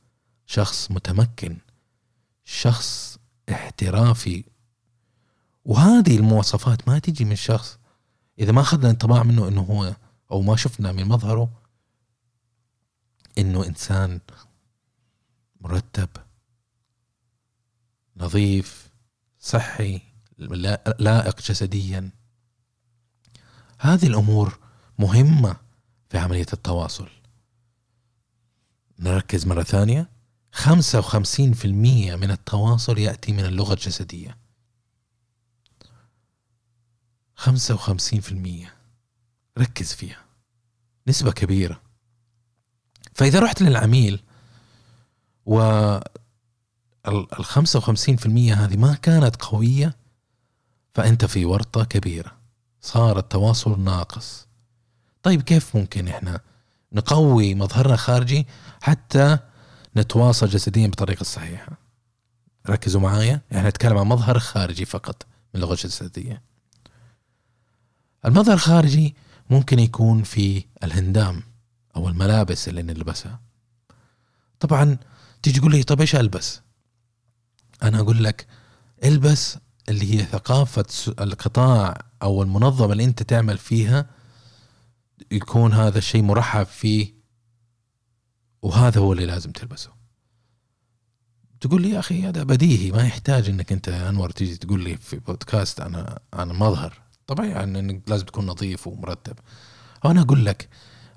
شخص 0.46 0.90
متمكن 0.90 1.56
شخص 2.44 3.18
احترافي. 3.50 4.44
وهذه 5.64 6.16
المواصفات 6.16 6.88
ما 6.88 6.98
تجي 6.98 7.24
من 7.24 7.36
شخص 7.36 7.78
إذا 8.38 8.52
ما 8.52 8.60
أخذنا 8.60 8.90
انطباع 8.90 9.22
منه 9.22 9.48
أنه 9.48 9.60
هو 9.60 9.96
أو 10.30 10.42
ما 10.42 10.56
شفنا 10.56 10.92
من 10.92 11.04
مظهره 11.04 11.50
إنه 13.38 13.66
إنسان 13.66 14.20
مرتب 15.60 16.08
نظيف 18.16 18.90
صحي. 19.38 20.00
لا- 20.38 20.96
لائق 20.98 21.40
جسديا. 21.40 22.10
هذه 23.80 24.06
الأمور 24.06 24.58
مهمة 24.98 25.56
في 26.10 26.18
عملية 26.18 26.46
التواصل. 26.52 27.08
نركز 28.98 29.46
مرة 29.46 29.62
ثانية. 29.62 30.10
55% 30.52 32.16
من 32.16 32.30
التواصل 32.30 32.98
يأتي 32.98 33.32
من 33.32 33.44
اللغة 33.44 33.72
الجسدية. 33.72 34.38
55% 37.34 38.72
ركز 39.58 39.92
فيها. 39.92 40.24
نسبة 41.08 41.32
كبيرة. 41.32 41.82
فإذا 43.14 43.40
رحت 43.40 43.62
للعميل 43.62 44.22
و 45.46 45.60
ال 47.08 47.26
ال 47.38 47.44
55% 47.44 48.26
هذه 48.52 48.76
ما 48.76 48.94
كانت 48.94 49.36
قوية 49.36 49.96
فأنت 50.94 51.24
في 51.24 51.44
ورطة 51.44 51.84
كبيرة. 51.84 52.32
صار 52.80 53.18
التواصل 53.18 53.80
ناقص. 53.80 54.46
طيب 55.22 55.42
كيف 55.42 55.76
ممكن 55.76 56.08
إحنا 56.08 56.40
نقوي 56.92 57.54
مظهرنا 57.54 57.94
الخارجي 57.94 58.46
حتى 58.80 59.38
نتواصل 59.96 60.48
جسديا 60.48 60.88
بطريقة 60.88 61.24
صحيحة؟ 61.24 61.72
ركزوا 62.68 63.00
معايا 63.00 63.40
إحنا 63.52 63.68
نتكلم 63.68 63.98
عن 63.98 64.06
مظهر 64.06 64.38
خارجي 64.38 64.84
فقط 64.84 65.26
من 65.54 65.60
اللغة 65.60 65.72
الجسدية 65.72 66.42
المظهر 68.24 68.54
الخارجي 68.54 69.14
ممكن 69.50 69.78
يكون 69.78 70.22
في 70.22 70.64
الهندام 70.84 71.42
أو 71.96 72.08
الملابس 72.08 72.68
اللي 72.68 72.82
نلبسها. 72.82 73.40
طبعا 74.60 74.98
تيجي 75.46 75.60
تقول 75.60 75.72
لي 75.72 75.82
طب 75.82 76.00
إيش 76.00 76.16
ألبس؟ 76.16 76.60
أنا 77.82 78.00
أقول 78.00 78.24
لك 78.24 78.46
ألبس 79.04 79.58
اللي 79.88 80.14
هي 80.14 80.24
ثقافة 80.24 80.86
القطاع 81.20 81.98
أو 82.22 82.42
المنظمة 82.42 82.92
اللي 82.92 83.04
أنت 83.04 83.22
تعمل 83.22 83.58
فيها 83.58 84.10
يكون 85.30 85.72
هذا 85.72 85.98
الشيء 85.98 86.22
مرحب 86.22 86.66
فيه 86.66 87.14
وهذا 88.62 89.00
هو 89.00 89.12
اللي 89.12 89.26
لازم 89.26 89.52
تلبسه. 89.52 89.90
تقول 91.60 91.82
لي 91.82 91.90
يا 91.90 91.98
أخي 91.98 92.28
هذا 92.28 92.42
بديهي 92.42 92.90
ما 92.90 93.06
يحتاج 93.06 93.48
إنك 93.48 93.72
أنت 93.72 93.88
أنور 93.88 94.30
تيجي 94.30 94.56
تقول 94.56 94.84
لي 94.84 94.96
في 94.96 95.16
بودكاست 95.16 95.80
عن 95.80 96.16
عن 96.34 96.48
مظهر. 96.48 97.02
طبعا 97.26 97.46
يعني 97.46 97.78
انك 97.78 98.02
لازم 98.06 98.24
تكون 98.24 98.46
نظيف 98.46 98.86
ومرتب. 98.86 99.38
وأنا 100.04 100.20
أقول 100.20 100.46
لك 100.46 100.68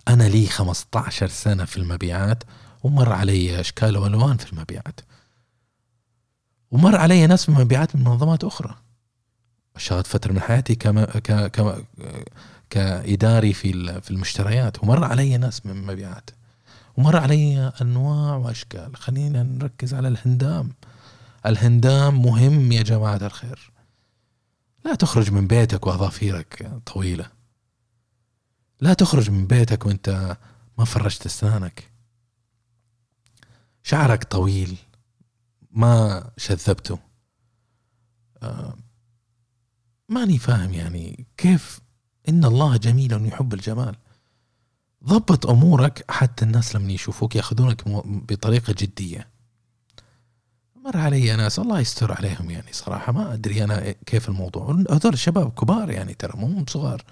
أنا 0.07 0.23
لي 0.23 0.47
15 0.47 1.27
سنة 1.27 1.65
في 1.65 1.77
المبيعات 1.77 2.43
ومر 2.83 3.13
علي 3.13 3.59
إشكال 3.59 3.97
وألوان 3.97 4.37
في 4.37 4.53
المبيعات. 4.53 4.99
ومر 6.71 6.95
علي 6.95 7.27
ناس 7.27 7.45
في 7.45 7.51
مبيعات 7.51 7.95
من 7.95 8.03
منظمات 8.03 8.43
أخرى. 8.43 8.75
اشتغلت 9.75 10.07
فترة 10.07 10.31
من 10.31 10.41
حياتي 10.41 10.75
كما 10.75 11.05
ك 11.05 11.31
ك 11.31 11.85
كإداري 12.69 13.53
في 13.53 14.01
في 14.01 14.11
المشتريات. 14.11 14.83
ومر 14.83 15.03
علي 15.03 15.37
ناس 15.37 15.65
من 15.65 15.85
مبيعات. 15.85 16.29
ومر 16.97 17.17
علي 17.17 17.73
أنواع 17.81 18.35
وأشكال. 18.35 18.95
خلينا 18.95 19.43
نركز 19.43 19.93
على 19.93 20.07
الهندام. 20.07 20.73
الهندام 21.45 22.21
مهم 22.21 22.71
يا 22.71 22.81
جماعة 22.81 23.15
الخير. 23.25 23.71
لا 24.85 24.95
تخرج 24.95 25.31
من 25.31 25.47
بيتك 25.47 25.87
وأظافيرك 25.87 26.71
طويلة. 26.85 27.25
لا 28.81 28.93
تخرج 28.93 29.29
من 29.29 29.47
بيتك 29.47 29.85
وأنت 29.85 30.37
ما 30.77 30.85
فرشت 30.85 31.25
أسنانك. 31.25 31.88
شعرك 33.83 34.23
طويل. 34.23 34.77
ما 35.71 36.23
شذبته. 36.37 36.99
آه، 38.43 38.73
ماني 40.09 40.37
فاهم 40.37 40.73
يعني 40.73 41.25
كيف 41.37 41.79
إن 42.29 42.45
الله 42.45 42.77
جميل 42.77 43.25
يحب 43.27 43.53
الجمال. 43.53 43.95
ضبط 45.03 45.47
أمورك 45.47 46.05
حتى 46.11 46.45
الناس 46.45 46.75
لما 46.75 46.91
يشوفوك 46.91 47.35
يأخذونك 47.35 47.87
م- 47.87 48.19
بطريقة 48.29 48.75
جدية. 48.77 49.27
مر 50.85 50.97
علي 50.97 51.35
ناس 51.35 51.59
الله 51.59 51.79
يستر 51.79 52.11
عليهم 52.13 52.49
يعني 52.51 52.73
صراحة. 52.73 53.11
ما 53.11 53.33
أدري 53.33 53.63
أنا 53.63 53.91
كيف 53.91 54.29
الموضوع. 54.29 54.71
هذول 54.91 55.13
الشباب 55.13 55.51
كبار 55.53 55.91
يعني 55.91 56.13
ترى 56.13 56.33
مو 56.39 56.65
صغار. 56.69 57.03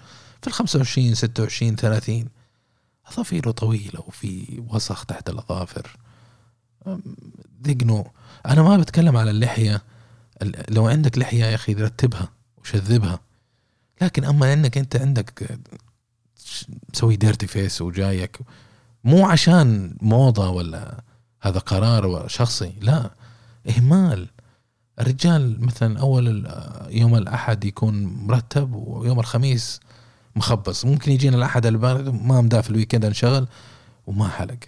في 0.42 0.46
ال 0.48 0.52
25 0.52 1.14
26 1.14 1.76
30 1.76 2.28
أظافيره 3.12 3.50
طويلة 3.50 4.00
وفي 4.06 4.62
وسخ 4.68 5.04
تحت 5.04 5.30
الأظافر. 5.30 5.96
ذقنوا 7.66 8.04
أنا 8.46 8.62
ما 8.62 8.76
بتكلم 8.76 9.16
على 9.16 9.30
اللحية. 9.30 9.82
ال- 10.42 10.74
لو 10.74 10.88
عندك 10.88 11.18
لحية 11.18 11.44
يا 11.44 11.54
أخي 11.54 11.72
رتبها 11.72 12.28
وشذبها. 12.58 13.20
لكن 14.02 14.24
أما 14.24 14.52
إنك 14.52 14.78
أنت 14.78 14.96
عندك 14.96 15.58
مسوي 16.94 17.16
ديرتي 17.16 17.46
فيس 17.46 17.82
وجايك 17.82 18.38
مو 19.04 19.26
عشان 19.26 19.96
موضة 20.02 20.50
ولا 20.50 21.02
هذا 21.40 21.58
قرار 21.58 22.28
شخصي 22.28 22.72
لا. 22.80 23.10
إهمال. 23.68 24.28
الرجال 25.00 25.64
مثلا 25.64 26.00
أول 26.00 26.52
يوم 26.90 27.14
الأحد 27.14 27.64
يكون 27.64 28.04
مرتب 28.06 28.74
ويوم 28.74 29.20
الخميس 29.20 29.80
مخبص. 30.36 30.84
ممكن 30.84 31.12
يجينا 31.12 31.36
الأحد 31.36 31.66
البارد 31.66 32.08
ما 32.08 32.40
مداه 32.40 32.60
في 32.60 32.70
ال 32.70 32.74
weekend 32.74 33.04
انشغل 33.04 33.48
وما 34.06 34.28
حلق. 34.28 34.58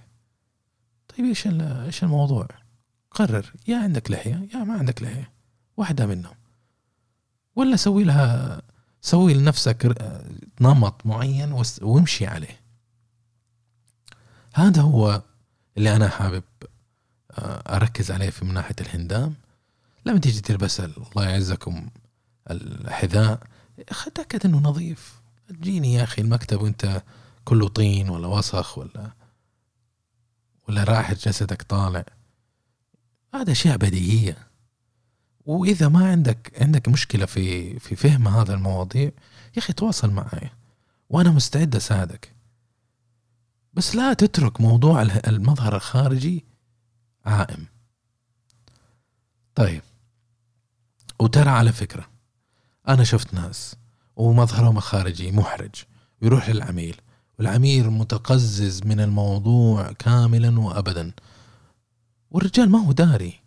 طيب 1.17 1.27
إيش 1.27 1.47
إيش 1.47 2.03
الموضوع؟ 2.03 2.49
قرر 3.11 3.53
يا 3.69 3.77
عندك 3.79 4.11
لحية 4.11 4.49
يا 4.55 4.65
ما 4.65 4.75
عندك 4.79 5.03
لحية 5.03 5.31
واحدة 5.77 6.07
منهم. 6.07 6.35
ولا 7.57 7.77
سوي 7.77 8.05
لها 8.05 8.63
سوي 9.03 9.35
لنفسك 9.35 9.97
نمط 10.61 11.07
معين 11.07 11.63
وامشي 11.83 12.27
عليه. 12.27 12.61
هذا 14.55 14.83
هو 14.83 15.23
اللي 15.77 15.97
أنا 15.97 16.09
حابب 16.09 16.43
آه، 17.31 17.77
أركز 17.77 18.11
عليه 18.11 18.31
في 18.31 18.45
من 18.45 18.55
ناحية 18.55 18.75
الهندام. 18.81 19.35
لما 20.07 20.19
تيجي 20.19 20.41
تلبس 20.41 20.81
ال- 20.81 20.95
الله 21.11 21.29
يعزكم 21.29 21.91
الحذاء 22.51 23.43
تاكد 24.15 24.47
إنه 24.47 24.59
نظيف. 24.59 25.21
تجيني 25.49 25.95
يا 25.95 26.03
أخي 26.03 26.23
المكتب 26.23 26.63
وأنت 26.63 27.03
كله 27.45 27.69
طين 27.69 28.09
ولا 28.09 28.27
وسخ 28.27 28.79
ولا 28.79 29.11
ولا 30.69 30.85
رائحه 30.85 31.15
جسدك 31.15 31.63
طالع؟ 31.63 32.05
هذا 33.35 33.53
أشياء 33.53 33.77
بديهية. 33.77 34.37
وإذا 35.47 35.89
ما 35.89 36.11
عندك 36.11 36.53
عندك 36.61 36.89
مشكلة 36.89 37.27
في 37.27 37.79
في 37.79 37.97
فهم 37.97 38.29
هذا 38.29 38.55
المواضيع 38.55 39.11
يا 39.57 39.59
أخي 39.59 39.73
تواصل 39.73 40.11
معي 40.11 40.51
وأنا 41.11 41.31
مستعد 41.31 41.77
أساعدك. 41.77 42.35
بس 43.75 43.97
لا 43.97 44.13
تترك 44.13 44.61
موضوع 44.61 45.03
المظهر 45.03 45.77
الخارجي 45.77 46.45
عائم. 47.25 47.67
طيب. 49.55 49.83
وترى 51.21 51.51
على 51.51 51.73
فكرة 51.73 52.11
أنا 52.89 53.05
شفت 53.05 53.35
ناس 53.35 53.77
ومظهرهم 54.17 54.77
الخارجي 54.77 55.33
محرج 55.33 55.75
ويروح 56.23 56.49
للعميل 56.49 57.01
والعميل 57.41 57.91
متقزز 57.91 58.83
من 58.85 59.01
الموضوع 59.01 59.93
كاملا 59.93 60.61
وابدا. 60.61 61.13
والرجال 62.31 62.71
ما 62.71 62.79
هو 62.79 62.93
داري. 62.93 63.41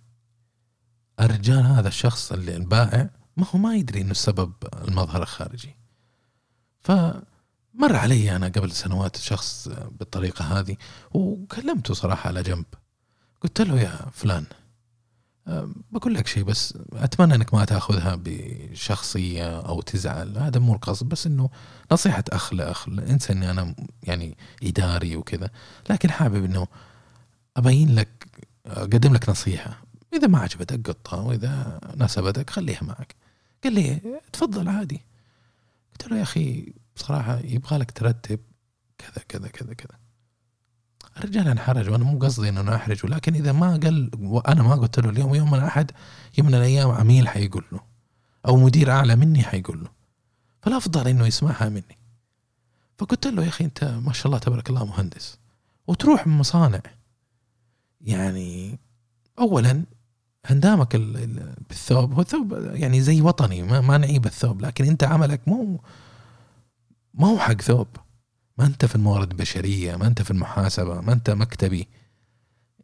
الرجال 1.20 1.66
هذا 1.66 1.88
الشخص 1.88 2.32
اللي 2.32 2.56
البائع 2.56 3.10
ما 3.38 3.46
هو 3.56 3.60
ما 3.60 3.76
يدري 3.76 4.02
إنه 4.02 4.12
السبب 4.12 4.54
المظهر 4.88 5.22
الخارجي. 5.22 5.76
فمر 6.80 7.96
علي 7.96 8.36
أنا 8.36 8.48
قبل 8.48 8.72
سنوات 8.72 9.18
شخص 9.18 9.70
بالطريقة 10.00 10.60
هذه 10.60 10.78
وكلمته 11.12 11.94
صراحة 11.94 12.28
على 12.28 12.44
جنب. 12.44 12.66
قلت 13.42 13.62
له 13.62 13.80
يا 13.80 14.10
فلان 14.12 14.46
بقول 15.92 16.14
لك 16.14 16.28
شيء 16.28 16.44
بس 16.44 16.78
أتمنى 16.94 17.36
إنك 17.36 17.54
ما 17.54 17.66
تأخذها 17.66 18.20
بشخصية 18.24 19.60
أو 19.60 19.82
تزعل. 19.82 20.38
هذا 20.38 20.60
مو 20.60 20.74
القصد 20.74 21.10
بس 21.10 21.28
إنه 21.28 21.50
نصيحة 21.92 22.24
أخ 22.30 22.54
لأخ 22.54 22.88
إنسى 22.88 23.34
إني 23.34 23.52
أنا 23.52 23.76
يعني 24.04 24.38
إداري 24.64 25.16
وكذا. 25.16 25.50
لكن 25.90 26.12
حابب 26.12 26.46
إنه 26.46 26.68
أبين 27.58 27.96
لك 27.96 28.28
أقدم 28.66 29.14
لك 29.14 29.30
نصيحة. 29.30 29.84
إذا 30.14 30.28
ما 30.28 30.40
عجبتك 30.40 30.90
قطها 30.90 31.20
وإذا 31.20 31.80
ناسبتك 31.96 32.50
خليها 32.50 32.84
معك. 32.84 33.16
قال 33.64 33.74
لي 33.74 34.02
تفضل 34.34 34.68
عادي. 34.68 35.02
قلت 35.92 36.12
له 36.12 36.18
يا 36.18 36.22
أخي 36.22 36.74
بصراحة 36.96 37.40
يبغى 37.40 37.78
لك 37.78 37.92
ترتب 37.92 38.40
كذا 38.98 39.24
كذا 39.30 39.48
كذا 39.48 39.74
كذا. 39.74 40.03
الرجال 41.18 41.48
انحرج 41.48 41.90
وأنا 41.90 42.04
مو 42.04 42.20
قصدي 42.20 42.50
إنه 42.50 42.62
أنا 42.62 42.76
أحرج 42.76 43.06
ولكن 43.06 43.34
إذا 43.36 43.52
ما 43.52 43.78
قال 43.78 44.12
وأنا 44.20 44.64
ما 44.64 44.76
قلت 44.76 45.00
له 45.00 45.10
اليوم 45.10 45.36
يوم 45.36 45.56
الأحد 45.56 45.92
يوم 46.38 46.48
من 46.48 46.56
الأيام 46.56 46.92
عميل 46.92 47.28
حيقول 47.28 47.64
له 47.72 47.80
أو 48.48 48.58
مدير 48.58 48.92
أعلى 48.92 49.16
مني 49.16 49.44
حيقول 49.44 49.82
له 49.84 49.90
فالأفضل 50.62 51.08
إنه 51.08 51.26
يسمعها 51.28 51.70
مني. 51.70 51.98
فقلت 52.98 53.28
له 53.28 53.44
يا 53.44 53.48
أخي 53.48 53.66
أنت 53.66 53.84
ما 53.84 54.14
شاء 54.14 54.26
الله 54.28 54.38
تبارك 54.38 54.70
الله 54.70 54.86
مهندس 54.86 55.38
وتروح 55.88 56.28
مصانع. 56.28 56.82
يعني 58.02 58.80
اولا 59.40 59.84
هندامك 60.46 60.96
ال- 60.96 61.18
ال- 61.18 61.56
بالثوب 61.70 62.14
هو 62.14 62.22
الثوب 62.22 62.54
يعني 62.74 63.02
زي 63.02 63.22
وطني 63.22 63.64
ما, 63.64 63.82
ما 63.82 63.98
نعيب 63.98 64.26
الثوب 64.26 64.62
لكن 64.62 64.86
أنت 64.86 65.04
عملك 65.04 65.48
مو 65.48 65.80
ما 67.14 67.28
هو 67.28 67.40
حق 67.40 67.62
ثوب. 67.62 67.88
ما 68.58 68.66
أنت 68.66 68.86
في 68.86 68.96
الموارد 68.96 69.32
البشرية 69.32 69.96
ما 69.96 70.08
أنت 70.08 70.22
في 70.22 70.32
المحاسبة 70.32 71.02
ما 71.02 71.14
أنت 71.14 71.30
مكتبي. 71.30 71.88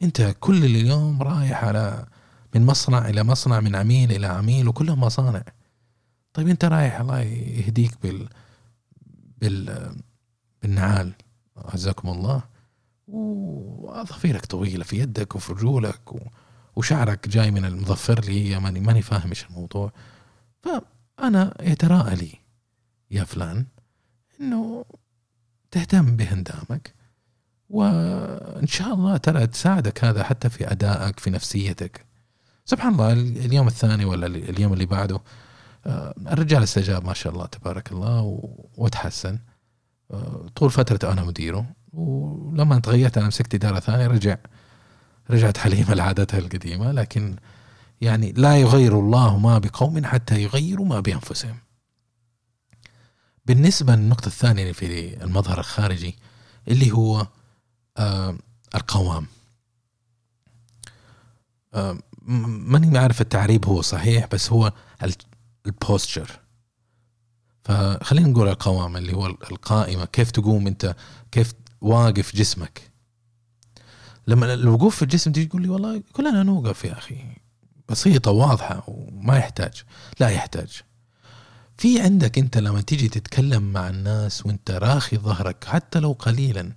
أنت 0.02 0.34
كل 0.40 0.64
اليوم 0.64 1.22
رايح 1.22 1.64
على 1.64 2.06
من 2.54 2.66
مصنع 2.66 3.08
إلى 3.08 3.22
مصنع 3.22 3.60
من 3.60 3.76
عميل 3.76 4.12
إلى 4.12 4.26
عميل 4.26 4.68
وكلهم 4.68 5.00
مصانع. 5.00 5.42
طيب 6.32 6.48
أنت 6.48 6.64
رايح 6.64 7.00
الله 7.00 7.20
يهديك 7.20 7.92
بال 8.02 8.28
بال 9.40 9.96
بالنعال. 10.62 11.12
عزكم 11.56 12.08
الله. 12.08 12.42
واظافيرك 13.06 14.46
طويلة 14.46 14.84
في 14.84 14.98
يدك 14.98 15.36
وفي 15.36 15.52
رجولك 15.52 16.12
و... 16.12 16.18
وشعرك 16.76 17.28
جاي 17.28 17.50
من 17.50 17.64
المظفر 17.64 18.20
لي 18.20 18.60
ماني 18.60 18.80
ماني 18.80 19.02
فاهم 19.02 19.28
إيش 19.28 19.46
الموضوع. 19.46 19.92
فأنا 20.60 21.54
يتراءى 21.60 22.16
لي 22.16 22.34
يا 23.10 23.24
فلان 23.24 23.66
إنه 24.40 24.79
تهتم 25.70 26.16
بهندامك 26.16 26.94
وإن 27.68 28.66
شاء 28.66 28.94
الله 28.94 29.16
ترى 29.16 29.46
تساعدك 29.46 30.04
هذا 30.04 30.24
حتى 30.24 30.50
في 30.50 30.72
أدائك 30.72 31.20
في 31.20 31.30
نفسيتك. 31.30 32.06
سبحان 32.64 32.92
الله 32.92 33.12
اليوم 33.12 33.66
الثاني 33.66 34.04
ولا 34.04 34.26
اليوم 34.26 34.72
اللي 34.72 34.86
بعده 34.86 35.20
آه، 35.86 36.14
الرجال 36.28 36.62
استجاب 36.62 37.04
ما 37.04 37.12
شاء 37.14 37.32
الله 37.32 37.46
تبارك 37.46 37.92
الله 37.92 38.40
وتحسن. 38.76 39.38
آه، 40.10 40.46
طول 40.56 40.70
فترة 40.70 41.12
أنا 41.12 41.24
مديره 41.24 41.66
ولما 41.92 42.78
تغيرت 42.78 43.18
أنا 43.18 43.26
مسكت 43.26 43.54
إدارة 43.54 43.80
ثانية 43.80 44.06
رجع 44.06 44.36
رجعت 45.30 45.58
حليمة 45.58 45.94
لعادتها 45.94 46.38
القديمة 46.38 46.92
لكن 46.92 47.36
يعني 48.00 48.32
لا 48.32 48.56
يغير 48.56 48.98
الله 48.98 49.38
ما 49.38 49.58
بقوم 49.58 50.06
حتى 50.06 50.42
يغيروا 50.42 50.86
ما 50.86 51.00
بأنفسهم. 51.00 51.56
بالنسبة 53.50 53.94
للنقطة 53.94 54.26
الثانية 54.26 54.72
في 54.72 55.16
المظهر 55.24 55.58
الخارجي 55.58 56.18
اللي 56.68 56.90
هو 56.92 57.26
آه 57.96 58.38
القوام. 58.74 59.26
آه 61.74 61.98
ماني 62.22 62.98
عارف 62.98 63.20
التعريب 63.20 63.66
هو 63.66 63.82
صحيح 63.82 64.26
بس 64.26 64.52
هو 64.52 64.72
البوستشر 65.66 66.40
فخلينا 67.64 68.28
نقول 68.28 68.48
القوام 68.48 68.96
اللي 68.96 69.12
هو 69.12 69.26
القائمة. 69.26 70.04
كيف 70.04 70.30
تقوم 70.30 70.66
أنت؟ 70.66 70.96
كيف 71.32 71.52
واقف 71.80 72.36
جسمك؟ 72.36 72.90
لما 74.26 74.54
الوقوف 74.54 74.96
في 74.96 75.02
الجسم 75.02 75.32
تيجي 75.32 75.46
تقول 75.46 75.62
لي 75.62 75.68
والله 75.68 76.02
كلنا 76.12 76.42
نوقف 76.42 76.84
يا 76.84 76.92
أخي. 76.92 77.18
بسيطة 77.88 78.30
واضحة 78.30 78.84
وما 78.86 79.36
يحتاج. 79.36 79.82
لا 80.20 80.28
يحتاج. 80.28 80.82
في 81.80 82.00
عندك 82.00 82.38
انت 82.38 82.58
لما 82.58 82.80
تيجي 82.80 83.08
تتكلم 83.08 83.72
مع 83.72 83.88
الناس 83.88 84.46
وانت 84.46 84.70
راخي 84.70 85.16
ظهرك 85.16 85.64
حتى 85.64 86.00
لو 86.00 86.12
قليلا 86.12 86.72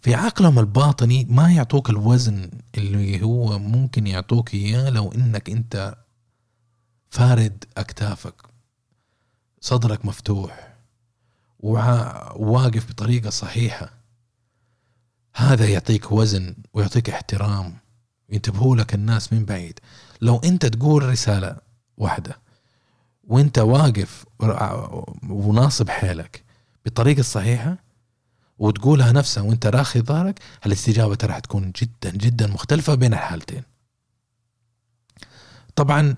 في 0.00 0.14
عقلهم 0.14 0.58
الباطني 0.58 1.24
ما 1.24 1.52
يعطوك 1.52 1.90
الوزن 1.90 2.50
اللي 2.78 3.22
هو 3.22 3.58
ممكن 3.58 4.06
يعطوك 4.06 4.54
إياه 4.54 4.90
لو 4.90 5.12
إنك 5.12 5.50
انت 5.50 5.94
فارد 7.10 7.64
أكتافك 7.76 8.42
صدرك 9.60 10.04
مفتوح 10.04 10.76
وواقف 11.60 12.90
بطريقة 12.90 13.30
صحيحة. 13.30 13.92
هذا 15.34 15.68
يعطيك 15.68 16.12
وزن 16.12 16.54
ويعطيك 16.74 17.10
احترام 17.10 17.76
ينتبهوا 18.28 18.76
لك 18.76 18.94
الناس 18.94 19.32
من 19.32 19.44
بعيد. 19.44 19.80
لو 20.20 20.36
انت 20.36 20.66
تقول 20.66 21.02
رسالة 21.02 21.56
واحدة 21.96 22.45
وانت 23.26 23.58
واقف 23.58 24.24
وناصب 25.30 25.90
حيلك 25.90 26.44
بالطريقة 26.84 27.20
الصحيحه 27.20 27.76
وتقولها 28.58 29.12
نفسها 29.12 29.42
وانت 29.42 29.66
راخي 29.66 30.00
ظهرك 30.00 30.40
الاستجابه 30.66 31.14
ترى 31.14 31.32
حتكون 31.32 31.72
جدا 31.82 32.10
جدا 32.10 32.46
مختلفة 32.46 32.94
بين 32.94 33.12
الحالتين. 33.12 33.62
طبعا 35.76 36.16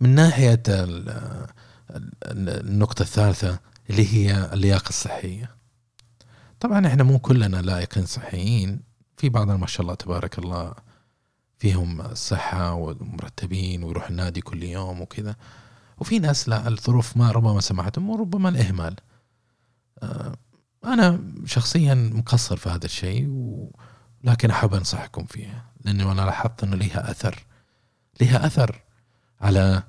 من 0.00 0.14
ناحية 0.14 0.62
ال- 0.68 1.08
ال- 1.90 2.66
النقطة 2.66 3.02
الثالثة 3.02 3.58
اللي 3.90 4.14
هي 4.14 4.52
اللياقة 4.52 4.88
الصحية. 4.88 5.56
طبعا 6.60 6.86
إحنا 6.86 7.02
مو 7.02 7.18
كلنا 7.18 7.56
لائقين 7.62 8.06
صحيين. 8.06 8.80
في 9.16 9.28
بعضنا 9.28 9.56
ما 9.56 9.66
شاء 9.66 9.82
الله 9.82 9.94
تبارك 9.94 10.38
الله 10.38 10.74
فيهم 11.58 12.00
الصحة 12.00 12.72
ومرتبين 12.72 13.84
ويروح 13.84 14.08
النادي 14.08 14.40
كل 14.40 14.62
يوم 14.62 15.00
وكذا. 15.00 15.36
وفي 15.98 16.18
ناس 16.18 16.48
لا 16.48 16.68
الظروف 16.68 17.16
ما 17.16 17.30
ربما 17.30 17.60
سمحتهم 17.60 18.10
وربما 18.10 18.48
الإهمال. 18.48 18.96
آه، 20.02 20.36
أنا 20.84 21.20
شخصيا 21.44 21.94
مقصر 21.94 22.56
في 22.56 22.68
هذا 22.68 22.84
الشيء 22.84 23.28
و... 23.28 23.70
لكن 24.24 24.50
أحب 24.50 24.74
أنصحكم 24.74 25.24
فيه 25.24 25.64
لأنه 25.84 26.12
أنا 26.12 26.22
لاحظت 26.22 26.64
أنه 26.64 26.76
لها 26.76 27.10
أثر. 27.10 27.46
لها 28.20 28.46
أثر 28.46 28.82
على 29.40 29.82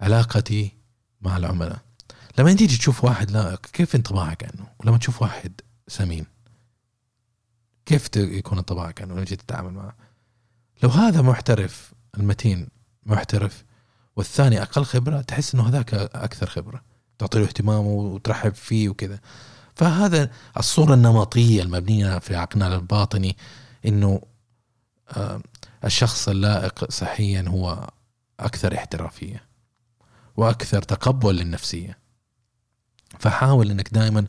علاقتي 0.00 0.72
مع 1.20 1.36
العملاء. 1.36 1.78
لما 2.38 2.52
تيجي 2.52 2.76
تشوف 2.76 3.04
واحد 3.04 3.30
لائق 3.30 3.66
كيف 3.66 3.94
انطباعك 3.94 4.44
عنه؟ 4.44 4.68
ولما 4.80 4.98
تشوف 4.98 5.22
واحد 5.22 5.60
سمين 5.88 6.26
كيف 7.86 8.16
يكون 8.16 8.58
انطباعك 8.58 9.02
عنه؟ 9.02 9.14
لما 9.14 9.24
تجي 9.24 9.36
تتعامل 9.36 9.72
معه. 9.72 9.96
لو 10.82 10.88
هذا 10.88 11.22
محترف 11.22 11.92
المتين 12.18 12.68
محترف 13.06 13.64
والثاني 14.16 14.62
أقل 14.62 14.84
خبرة 14.84 15.20
تحس 15.20 15.54
إنه 15.54 15.68
هذاك 15.68 15.94
أكثر 15.94 16.46
خبرة 16.46 16.82
تعطي 17.18 17.38
له 17.38 17.44
اهتمام 17.44 17.86
وترحب 17.86 18.54
فيه 18.54 18.88
وكذا. 18.88 19.20
فهذا 19.74 20.30
الصورة 20.56 20.94
النمطية 20.94 21.62
المبنية 21.62 22.18
في 22.18 22.36
عقلنا 22.36 22.74
الباطني 22.74 23.36
إنه 23.86 24.20
آه، 25.16 25.40
الشخص 25.84 26.28
اللائق 26.28 26.90
صحيا 26.90 27.44
هو 27.48 27.90
أكثر 28.40 28.74
احترافية 28.74 29.44
وأكثر 30.36 30.82
تقبل 30.82 31.36
للنفسية. 31.36 31.98
فحاول 33.18 33.70
إنك 33.70 33.94
دائما 33.94 34.26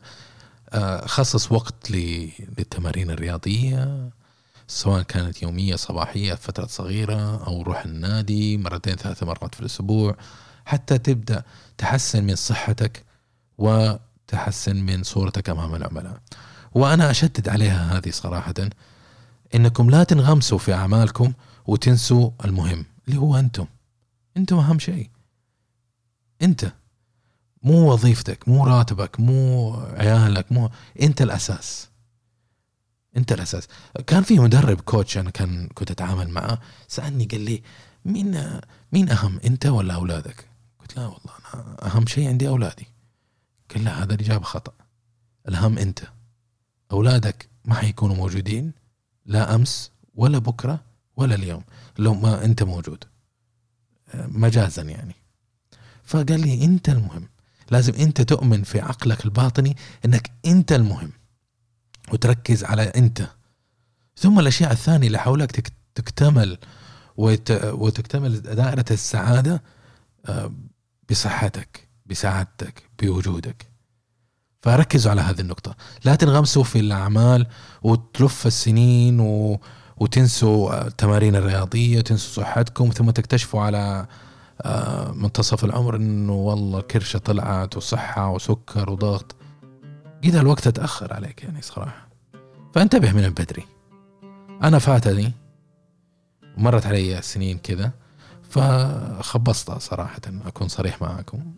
آه، 0.70 1.06
خصص 1.06 1.52
وقت 1.52 1.90
للتمارين 1.90 3.10
الرياضية 3.10 4.10
سواء 4.66 5.02
كانت 5.02 5.42
يومية 5.42 5.76
صباحية 5.76 6.34
فترة 6.34 6.66
صغيرة 6.66 7.46
أو 7.46 7.62
روح 7.62 7.84
النادي 7.84 8.56
مرتين 8.56 8.96
ثلاث 8.96 9.22
مرات 9.22 9.54
في 9.54 9.60
الأسبوع 9.60 10.16
حتى 10.66 10.98
تبدأ 10.98 11.42
تحسن 11.78 12.24
من 12.24 12.34
صحتك 12.34 13.04
وتحسن 13.58 14.76
من 14.76 15.02
صورتك 15.02 15.50
أمام 15.50 15.74
العملاء. 15.74 16.20
وأنا 16.74 17.10
اشدد 17.10 17.48
عليها 17.48 17.98
هذه 17.98 18.10
صراحة 18.10 18.54
إنكم 19.54 19.90
لا 19.90 20.04
تنغمسوا 20.04 20.58
في 20.58 20.74
أعمالكم 20.74 21.32
وتنسوا 21.66 22.30
المهم 22.44 22.84
اللي 23.08 23.18
هو 23.18 23.36
أنتم. 23.36 23.66
أنتم 24.36 24.58
أهم 24.58 24.78
شيء. 24.78 25.10
أنت 26.42 26.72
مو 27.62 27.92
وظيفتك 27.92 28.48
مو 28.48 28.66
راتبك 28.66 29.20
مو 29.20 29.74
عيالك 29.96 30.52
مو 30.52 30.70
أنت 31.02 31.22
الأساس 31.22 31.88
انت 33.16 33.32
الأساس. 33.32 33.68
كان 34.06 34.22
في 34.22 34.38
مدرب 34.38 34.80
كوتش 34.80 35.18
أنا 35.18 35.30
كان 35.30 35.68
كنت 35.74 35.90
أتعامل 35.90 36.28
معه 36.28 36.58
سألني 36.88 37.24
قال 37.24 37.40
لي 37.40 37.62
مين 38.04 38.60
مين 38.92 39.10
أهم 39.10 39.40
أنت 39.44 39.66
ولا 39.66 39.94
أولادك؟ 39.94 40.48
قلت 40.80 40.96
لا 40.96 41.06
والله 41.06 41.32
أنا 41.54 41.76
أهم 41.82 42.06
شيء 42.06 42.28
عندي 42.28 42.48
أولادي. 42.48 42.86
قال 43.74 43.84
لا 43.84 44.02
هذا 44.02 44.14
الاجابه 44.14 44.44
خطأ. 44.44 44.72
الأهم 45.48 45.78
أنت. 45.78 46.00
أولادك 46.92 47.48
ما 47.64 47.74
حيكونوا 47.74 48.16
موجودين 48.16 48.72
لا 49.26 49.54
أمس 49.54 49.90
ولا 50.14 50.38
بكرة 50.38 50.80
ولا 51.16 51.34
اليوم 51.34 51.64
لو 51.98 52.14
ما 52.14 52.44
أنت 52.44 52.62
موجود. 52.62 53.04
مجازا 54.14 54.82
يعني. 54.82 55.14
فقال 56.04 56.40
لي 56.40 56.64
أنت 56.64 56.88
المهم. 56.88 57.28
لازم 57.70 57.94
أنت 57.94 58.20
تؤمن 58.22 58.62
في 58.62 58.80
عقلك 58.80 59.24
الباطني 59.24 59.76
إنك 60.04 60.30
أنت 60.46 60.72
المهم. 60.72 61.12
وتركز 62.12 62.64
على 62.64 62.82
أنت. 62.82 63.28
ثم 64.16 64.38
الأشياء 64.38 64.72
الثانية 64.72 65.06
اللي 65.06 65.18
حولك 65.18 65.50
تك- 65.52 65.72
تكتمل 65.94 66.58
وت... 67.16 67.50
وتكتمل 67.64 68.40
دائرة 68.42 68.84
السعادة 68.90 69.62
آه، 70.26 70.52
بصحتك 71.10 71.88
بسعادتك 72.06 72.82
بوجودك. 73.02 73.66
فركزوا 74.62 75.10
على 75.10 75.20
هذه 75.20 75.40
النقطة. 75.40 75.76
لا 76.04 76.14
تنغمسوا 76.14 76.64
في 76.64 76.78
الأعمال 76.78 77.46
وتلف 77.82 78.46
السنين 78.46 79.20
و... 79.20 79.60
وتنسوا 79.96 80.86
التمارين 80.86 81.36
الرياضية 81.36 81.98
وتنسوا 81.98 82.42
صحتكم 82.42 82.90
ثم 82.90 83.10
تكتشفوا 83.10 83.60
على 83.62 84.06
آه، 84.62 85.12
منتصف 85.12 85.64
العمر 85.64 85.96
إنه 85.96 86.32
والله 86.32 86.80
كرشه 86.80 87.18
طلعت 87.18 87.76
وصحة 87.76 88.30
وسكر 88.30 88.90
وضغط. 88.90 89.36
كذا 90.24 90.40
الوقت 90.40 90.66
اتاخر 90.66 91.14
عليك 91.14 91.44
يعني 91.44 91.62
صراحة. 91.62 92.08
فانتبه 92.74 93.12
من 93.12 93.28
بدري 93.28 93.64
أنا 94.62 94.78
فاتني 94.78 95.32
مرت 96.56 96.86
علي 96.86 97.22
سنين 97.22 97.58
كذا 97.58 97.90
فخبصتها 98.50 99.78
صراحة 99.78 100.20
أكون 100.46 100.68
صريح 100.68 101.02
معكم 101.02 101.54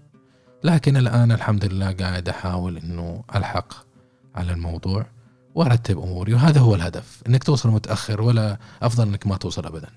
لكن 0.64 0.96
الآن 0.96 1.32
الحمد 1.32 1.64
لله 1.64 1.92
قاعد 1.92 2.28
أحاول 2.28 2.76
أنه 2.76 3.24
ألحق 3.34 3.72
على 4.34 4.52
الموضوع 4.52 5.06
وأرتب 5.54 5.98
أموري 5.98 6.34
وهذا 6.34 6.60
هو 6.60 6.74
الهدف 6.74 7.22
أنك 7.28 7.44
توصل 7.44 7.68
متأخر 7.68 8.22
ولا 8.22 8.58
أفضل 8.82 9.08
أنك 9.08 9.26
ما 9.26 9.36
توصل 9.36 9.66
أبدا. 9.66 9.88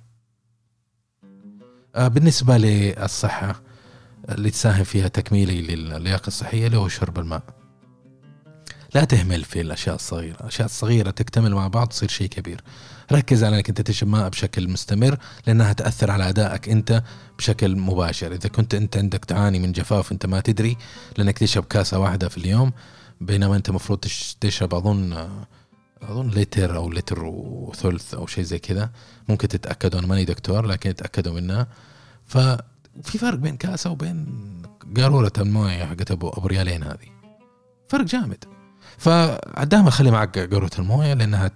آه، 1.96 2.08
بالنسبة 2.08 2.58
للصحة 2.58 3.62
اللي 4.30 4.50
تساهم 4.50 4.84
فيها 4.84 5.08
تكميلي 5.08 5.76
للياقة 5.76 6.28
الصحية 6.28 6.68
اللي 6.68 6.78
هو 6.78 6.88
شرب 6.88 7.20
الماء. 7.20 7.59
لا 8.94 9.04
تهمل 9.04 9.44
في 9.44 9.62
الأشياء 9.62 9.96
الصغيرة، 9.96 10.40
الأشياء 10.40 10.66
الصغيرة 10.66 11.12
تكتمل 11.12 11.56
مع 11.56 11.68
بعض 11.68 11.88
تصير 11.88 12.10
شيء 12.10 12.28
كبير. 12.28 12.62
ركز 13.12 13.44
على 13.44 13.56
إنك 13.56 13.70
أنت 13.70 13.82
تشرب 13.82 14.10
ماء 14.10 14.30
بشكل 14.30 14.70
مستمر 14.70 15.18
لأنها 15.48 15.74
تأثر 15.74 16.12
على 16.12 16.30
أدائك 16.30 16.70
أنت 16.70 17.04
بشكل 17.38 17.76
مباشر، 17.76 18.32
إذا 18.34 18.50
كنت 18.50 18.76
أنت 18.76 18.98
عندك 18.98 19.26
تعاني 19.26 19.60
من 19.60 19.72
جفاف 19.72 20.12
أنت 20.12 20.26
ما 20.26 20.40
تدري 20.40 20.78
لأنك 21.18 21.38
تشرب 21.38 21.64
كاسة 21.64 22.00
واحدة 22.00 22.30
في 22.30 22.38
اليوم 22.38 22.72
بينما 23.22 23.56
أنت 23.56 23.70
المفروض 23.70 24.00
تشرب 24.42 24.74
أظن 24.74 25.30
أظن 26.02 26.30
لتر 26.30 26.76
أو 26.76 26.92
لتر 26.92 27.24
وثلث 27.26 28.14
أو 28.14 28.28
شيء 28.28 28.44
زي 28.44 28.60
كذا. 28.60 28.90
ممكن 29.30 29.48
تتأكدوا 29.48 30.00
أنا 30.00 30.08
ماني 30.08 30.26
دكتور 30.26 30.66
لكن 30.66 30.96
تاكدوا 30.96 31.34
منها. 31.34 31.68
ففي 32.26 33.18
فرق 33.20 33.38
بين 33.38 33.58
كاسة 33.58 33.90
وبين 33.90 34.28
قارورة 34.98 35.34
الموية 35.38 35.86
حقت 35.86 36.12
ابو 36.12 36.30
أبو 36.30 36.48
ريالين 36.48 36.84
هذه. 36.84 37.10
فرق 37.90 38.06
جامد. 38.06 38.46
فدائما 39.00 39.90
خلي 39.90 40.12
معك 40.12 40.40
قارورة 40.40 40.72
الموية 40.80 41.14
لأنها 41.14 41.52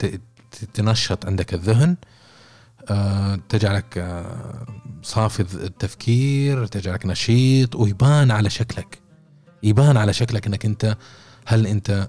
تنشط 0.74 1.26
عندك 1.26 1.54
الذهن 1.54 1.96
آه، 2.90 3.40
تجعلك 3.50 3.98
آه، 3.98 4.66
صافي 5.04 5.40
التفكير 5.40 6.66
تجعلك 6.66 7.06
نشيط 7.06 7.76
ويبان 7.76 8.32
على 8.32 8.50
شكلك. 8.50 9.00
يبان 9.64 9.98
على 9.98 10.14
شكلك 10.14 10.48
إنك 10.48 10.66
أنت 10.66 10.98
هل 11.46 11.68
أنت 11.68 12.08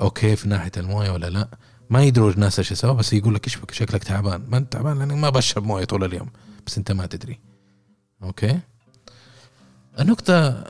أوكي 0.00 0.36
في 0.36 0.48
ناحية 0.48 0.72
الموية 0.76 1.10
ولا 1.10 1.30
لا؟ 1.30 1.48
ما 1.90 2.02
يدروا 2.02 2.30
الناس 2.30 2.58
إيش 2.58 2.72
يسووا 2.72 2.92
بس 2.92 3.12
يقول 3.12 3.34
لك 3.34 3.46
إيش 3.46 3.58
شكلك 3.72 4.04
تعبان. 4.04 4.44
ما 4.48 4.56
أنت 4.56 4.72
تعبان 4.72 4.98
لأنك 4.98 5.12
ما 5.16 5.30
بشرب 5.30 5.64
موية 5.64 5.84
طول 5.84 6.04
اليوم 6.04 6.30
بس 6.66 6.78
أنت 6.78 6.92
ما 6.92 7.06
تدري. 7.06 7.40
أوكي؟ 8.22 8.60
النقطة 10.00 10.64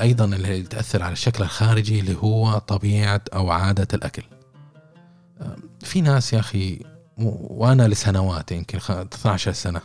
أيضا 0.00 0.24
اللي 0.24 0.62
تأثر 0.62 1.02
على 1.02 1.12
الشكل 1.12 1.42
الخارجي 1.42 2.00
اللي 2.00 2.16
هو 2.16 2.58
طبيعة 2.58 3.20
أو 3.34 3.50
عادة 3.50 3.88
الأكل. 3.94 4.22
في 5.80 6.00
ناس 6.00 6.32
يا 6.32 6.38
أخي 6.38 6.80
وأنا 7.18 7.88
لسنوات 7.88 8.52
يمكن 8.52 8.78
12 8.78 9.52
سنة. 9.52 9.80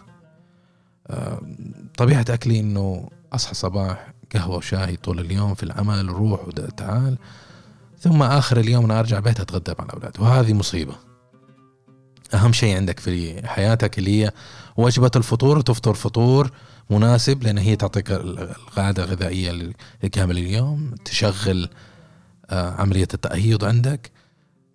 طبيعة 1.97 2.25
أكلي 2.29 2.59
إنه 2.59 3.09
أصحى 3.33 3.53
صباح 3.53 4.13
قهوة 4.33 4.57
وشاي 4.57 4.95
طول 4.95 5.19
اليوم 5.19 5.53
في 5.53 5.63
العمل 5.63 6.09
روح 6.09 6.47
وتعال 6.47 7.17
ثم 7.99 8.23
آخر 8.23 8.59
اليوم 8.59 8.85
أنا 8.85 8.99
أرجع 8.99 9.19
بيت 9.19 9.39
أتغدى 9.39 9.73
مع 9.79 9.85
الأولاد 9.85 10.19
وهذه 10.19 10.53
مصيبة. 10.53 10.95
أهم 12.33 12.53
شيء 12.53 12.75
عندك 12.75 12.99
في 12.99 13.47
حياتك 13.47 13.99
اللي 13.99 14.23
هي 14.23 14.31
وجبة 14.77 15.11
الفطور 15.15 15.61
تفطر 15.61 15.93
فطور 15.93 16.51
مناسب 16.89 17.43
لأن 17.43 17.57
هي 17.57 17.75
تعطيك 17.75 18.11
القاعدة 18.11 19.03
الغذائية 19.03 19.73
لكامل 20.03 20.37
اليوم 20.37 20.95
تشغل 21.05 21.69
آه، 22.49 22.71
عملية 22.71 23.07
التأهيض 23.13 23.65
عندك. 23.65 24.11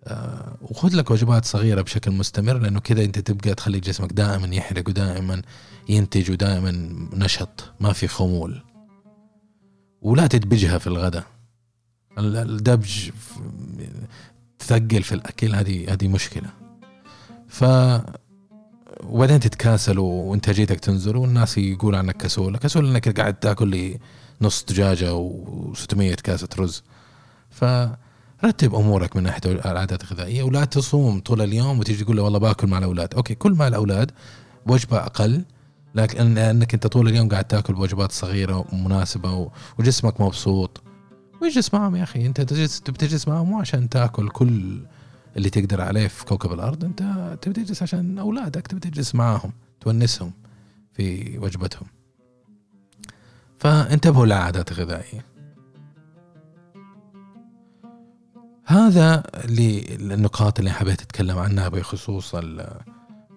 آه، 0.03 0.57
وخذ 0.61 0.95
لك 0.95 1.11
وجبات 1.11 1.45
صغيرة 1.45 1.81
بشكل 1.81 2.11
مستمر 2.11 2.57
لأنه 2.57 2.79
كذا 2.79 3.03
أنت 3.03 3.19
تبقى 3.19 3.55
تخلي 3.55 3.79
جسمك 3.79 4.13
دائما 4.13 4.55
يحرق 4.55 4.89
ودائما 4.89 5.41
ينتج 5.89 6.31
ودائما 6.31 6.71
نشط 7.13 7.73
ما 7.79 7.93
في 7.93 8.07
خمول. 8.07 8.61
ولا 10.01 10.27
تدبجها 10.27 10.77
في 10.77 10.87
الغداء. 10.87 11.23
الدبج 12.17 13.11
تثقل 14.59 15.03
في 15.03 15.15
الأكل 15.15 15.55
هذه 15.55 15.93
هذه 15.93 16.07
مشكلة. 16.07 16.49
ف 17.47 17.63
وبعدين 19.03 19.39
تتكاسل 19.39 19.99
وانتاجيتك 19.99 20.79
تنزل 20.79 21.17
والناس 21.17 21.57
يقول 21.57 21.95
عنك 21.95 22.17
كسول. 22.17 22.57
كسول 22.57 22.89
إنك 22.89 23.19
قاعد 23.19 23.33
تاكل 23.33 23.67
لي 23.67 23.99
نص 24.41 24.63
دجاجة 24.63 25.29
و600 25.29 26.21
كاسة 26.21 26.47
رز. 26.59 26.83
فرتب 27.51 28.75
أمورك 28.75 29.15
من 29.15 29.23
ناحية 29.23 29.41
العادات 29.45 30.03
الغذائية 30.03 30.43
ولا 30.43 30.65
تصوم 30.65 31.19
طول 31.19 31.41
اليوم 31.41 31.79
وتيجي 31.79 32.03
تقول 32.03 32.19
والله 32.19 32.39
باكل 32.39 32.67
مع 32.67 32.77
الأولاد. 32.77 33.13
أوكي 33.13 33.35
كل 33.35 33.51
مع 33.51 33.67
الأولاد 33.67 34.11
وجبه 34.67 34.97
أقل 34.97 35.45
لكن 35.95 36.37
إنك 36.37 36.73
أنت 36.73 36.87
طول 36.87 37.07
اليوم 37.07 37.29
قاعد 37.29 37.45
تاكل 37.45 37.73
بوجبات 37.73 38.11
صغيرة 38.11 38.65
ومناسبة 38.73 39.49
وجسمك 39.79 40.21
مبسوط. 40.21 40.81
واجلس 41.41 41.73
معهم 41.73 41.95
يا 41.95 42.03
أخي 42.03 42.25
أنت 42.25 42.41
بتجلس 42.41 43.27
معهم 43.27 43.49
مو 43.49 43.59
عشان 43.59 43.89
تاكل 43.89 44.29
كل 44.29 44.79
اللي 45.37 45.49
تقدر 45.49 45.81
عليه 45.81 46.07
في 46.07 46.25
كوكب 46.25 46.53
الأرض 46.53 46.83
أنت 46.83 47.01
تبي 47.41 47.53
تجلس 47.53 47.83
عشان 47.83 48.19
أولادك 48.19 48.67
تبي 48.67 48.79
تجلس 48.79 49.15
معاهم 49.15 49.51
تونسهم 49.81 50.31
في 50.93 51.37
وجبتهم. 51.37 51.87
فانتبهوا 53.59 54.25
للعادات 54.25 54.71
الغذائية. 54.71 55.25
هذا 58.65 59.23
اللي 59.33 59.95
النقاط 59.95 60.59
اللي 60.59 60.71
حبيت 60.71 61.01
أتكلم 61.01 61.37
عنها 61.37 61.69
بخصوص 61.69 62.35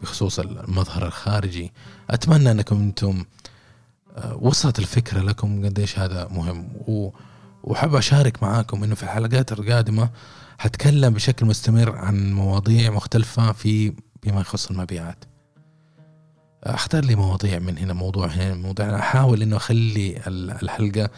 بخصوص 0.02 0.38
المظهر 0.38 1.06
الخارجي. 1.06 1.72
أتمنى 2.10 2.50
أنكم 2.50 2.76
أنتم 2.76 3.24
آه، 4.16 4.36
وصلت 4.36 4.78
الفكرة 4.78 5.20
لكم 5.20 5.66
قديش 5.66 5.98
هذا 5.98 6.28
مهم. 6.28 6.68
وحب 7.64 7.94
أشارك 7.94 8.42
معاكم 8.42 8.84
إنه 8.84 8.94
في 8.94 9.02
الحلقات 9.02 9.52
القادمة 9.52 10.10
حتكلم 10.58 11.14
بشكل 11.14 11.46
مستمر 11.46 11.96
عن 11.96 12.32
مواضيع 12.32 12.90
مختلفة 12.90 13.52
في 13.52 13.92
بما 14.22 14.40
يخص 14.40 14.70
المبيعات. 14.70 15.24
أختار 16.64 17.04
لي 17.04 17.14
مواضيع 17.14 17.58
من 17.58 17.78
هنا 17.78 17.92
موضوع 17.92 18.26
هنا 18.26 18.54
موضوع 18.54 18.98
أحاول 18.98 19.42
إنه 19.42 19.56
أخلي 19.56 20.22
الحلقة 20.62 21.10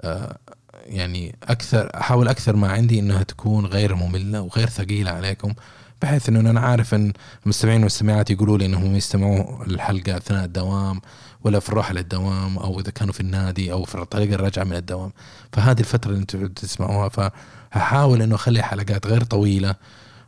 آه، 0.00 0.38
يعني 0.84 1.36
أكثر 1.42 1.90
أحاول 1.94 2.28
أكثر 2.28 2.56
ما 2.56 2.72
عندي 2.72 2.98
إنها 2.98 3.22
تكون 3.22 3.66
غير 3.66 3.94
مملة 3.94 4.40
وغير 4.40 4.68
ثقيلة 4.68 5.10
عليكم. 5.10 5.54
بحيث 6.02 6.28
إنه 6.28 6.50
أنا 6.50 6.60
عارف 6.60 6.94
إن 6.94 7.12
المستمعين 7.44 7.76
والمستمعات 7.76 8.30
يقولوا 8.30 8.58
لي 8.58 8.66
إنهم 8.66 8.96
يستمعوا 8.96 9.64
الحلقة 9.64 10.16
أثناء 10.16 10.44
الدوام 10.44 11.00
ولا 11.44 11.60
في 11.60 11.68
الروح 11.68 11.92
للدوام 11.92 12.58
أو 12.58 12.80
إذا 12.80 12.90
كانوا 12.90 13.12
في 13.12 13.20
النادي 13.20 13.72
أو 13.72 13.84
في 13.84 14.04
طريق 14.04 14.32
الرجعة 14.32 14.64
من 14.64 14.76
الدوام. 14.76 15.12
فهذه 15.52 15.80
الفترة 15.80 16.10
اللي 16.10 16.20
أنتم 16.20 16.46
تسمعوها 16.46 17.08
ف 17.08 17.32
هحاول 17.72 18.22
إنه 18.22 18.34
أخلي 18.34 18.62
حلقات 18.62 19.06
غير 19.06 19.24
طويلة 19.24 19.74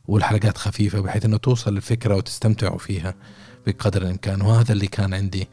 والحلقات 0.09 0.59
خفيفة 0.59 1.01
بحيث 1.01 1.25
إنه 1.25 1.37
توصل 1.37 1.77
الفكرة 1.77 2.17
وتستمتعوا 2.17 2.79
فيها 2.79 3.15
بقدر 3.67 4.03
الإمكان. 4.03 4.41
وهذا 4.41 4.73
اللي 4.73 4.87
كان 4.87 5.15
عندي 5.15 5.49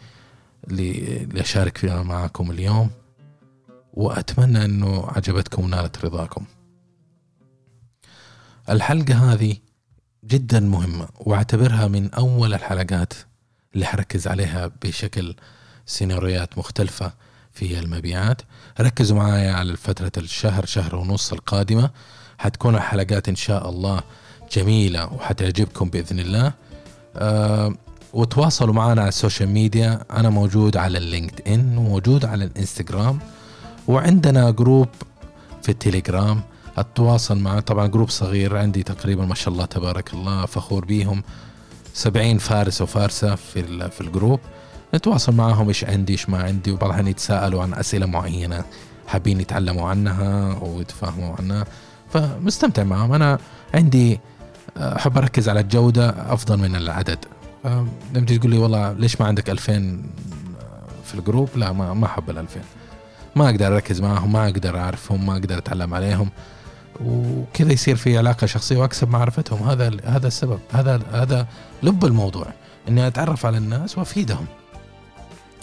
اللي 0.68 1.42
أشارك 1.42 1.78
فيها 1.78 2.04
معكم 2.04 2.52
اليوم. 2.52 2.90
وأتمنى 3.94 4.66
إنه 4.66 5.06
عجبتكم 5.08 5.64
ونالت 5.64 6.06
رضاكم. 6.06 6.46
الحلقة 8.70 9.34
هذه 9.34 9.56
جدا 10.26 10.60
مهمة 10.60 11.08
واعتبرها 11.20 11.88
من 11.88 12.14
أول 12.14 12.54
الحلقات 12.54 13.14
اللي 13.74 13.86
حركز 13.86 14.28
عليها 14.28 14.72
بشكل 14.84 15.36
سيناريوهات 15.86 16.58
مختلفة 16.58 17.14
في 17.54 17.80
المبيعات. 17.80 18.42
ركزوا 18.80 19.18
معايا 19.18 19.54
على 19.54 19.78
فترة 19.78 20.12
الشهر 20.18 20.66
شهر 20.66 20.96
ونص 20.96 21.34
القادمة. 21.34 21.90
حتكون 22.38 22.76
الحلقات 22.76 23.30
إن 23.30 23.36
شاء 23.36 23.70
الله 23.70 24.02
جميلة 24.52 25.14
وحتعجبكم 25.14 25.90
بإذن 25.90 26.20
الله. 26.20 26.54
أه 27.16 27.76
وتواصلوا 28.14 28.74
معنا 28.74 29.02
على 29.02 29.10
ال 29.10 29.15
social 29.15 29.50
media. 29.50 30.04
أنا 30.12 30.30
موجود 30.30 30.78
على 30.78 30.98
ال 30.98 31.48
LinkedIn 31.48 31.78
وموجود 31.78 32.26
على 32.26 32.46
الإنستغرام 32.46 33.20
وعندنا 33.88 34.52
group 34.52 34.88
في 35.64 35.70
التليجرام. 35.70 36.42
التواصل 36.78 37.40
مع 37.40 37.60
طبعا 37.60 37.88
group 37.88 38.10
صغير 38.10 38.58
عندي 38.58 38.84
تقريبا 38.84 39.26
ما 39.26 39.36
شاء 39.36 39.54
الله 39.54 39.66
تبارك 39.66 40.14
الله 40.14 40.46
فخور 40.46 40.86
بيهم. 40.86 41.24
سبعين 41.94 42.38
فارس 42.38 42.82
وفارسة 42.82 43.36
في, 43.36 43.90
في 43.90 44.02
ال 44.02 44.07
group. 44.07 44.40
نتواصل 44.96 45.36
معهم 45.36 45.68
إيش 45.68 45.84
عندي 45.84 46.14
إيش 46.14 46.30
ما 46.30 46.44
عندي 46.44 46.72
وبعض 46.72 46.86
الأحيان 46.86 47.08
يتساءلوا 47.08 47.62
عن 47.62 47.74
أسئلة 47.74 48.06
معينة 48.06 48.64
حابين 49.08 49.42
يتعلموا 49.42 49.90
عنها 49.90 50.54
أو 50.54 50.82
يتفاهموا 50.82 51.36
عنها. 51.40 51.66
فمستمتع 52.14 52.84
معهم. 52.84 53.14
أنا 53.14 53.38
عندي 53.74 54.20
آه، 54.78 54.96
أحب 54.96 55.18
أركز 55.18 55.50
على 55.50 55.60
الجودة 55.60 56.10
أفضل 56.10 56.58
من 56.58 56.76
العدد. 56.76 57.26
لما 57.66 57.88
تيجي 58.14 58.38
تقول 58.38 58.52
لي 58.52 58.58
والله 58.58 58.94
ليش 58.94 59.22
ما 59.22 59.28
عندك 59.28 59.50
2000 59.50 59.74
آه، 59.74 60.00
في 61.06 61.16
ال 61.16 61.20
group؟ 61.20 61.50
لا 61.56 61.72
ما 61.72 61.94
ما 61.94 62.06
أحب 62.06 62.30
ال 62.30 62.38
2000 62.38 62.60
ما 63.36 63.50
أقدر 63.50 63.68
أركز 63.76 64.02
معهم 64.02 64.32
ما 64.32 64.46
أقدر 64.46 64.78
أعرفهم 64.78 65.26
ما 65.26 65.34
أقدر 65.34 65.58
أتعلم 65.58 65.94
عليهم. 65.94 66.30
وكذا 67.06 67.74
يصير 67.74 67.96
في 67.96 68.18
علاقة 68.18 68.48
شخصية 68.48 68.78
وأكسب 68.78 69.10
معرفتهم. 69.10 69.70
هذا 69.70 69.92
هذا 70.04 70.28
السبب. 70.28 70.60
هذا 70.72 71.02
هذا 71.12 71.48
لب 71.84 72.06
الموضوع 72.06 72.48
إني 72.88 73.08
أتعرف 73.08 73.46
على 73.46 73.58
الناس 73.58 73.98
وأفيدهم. 73.98 74.46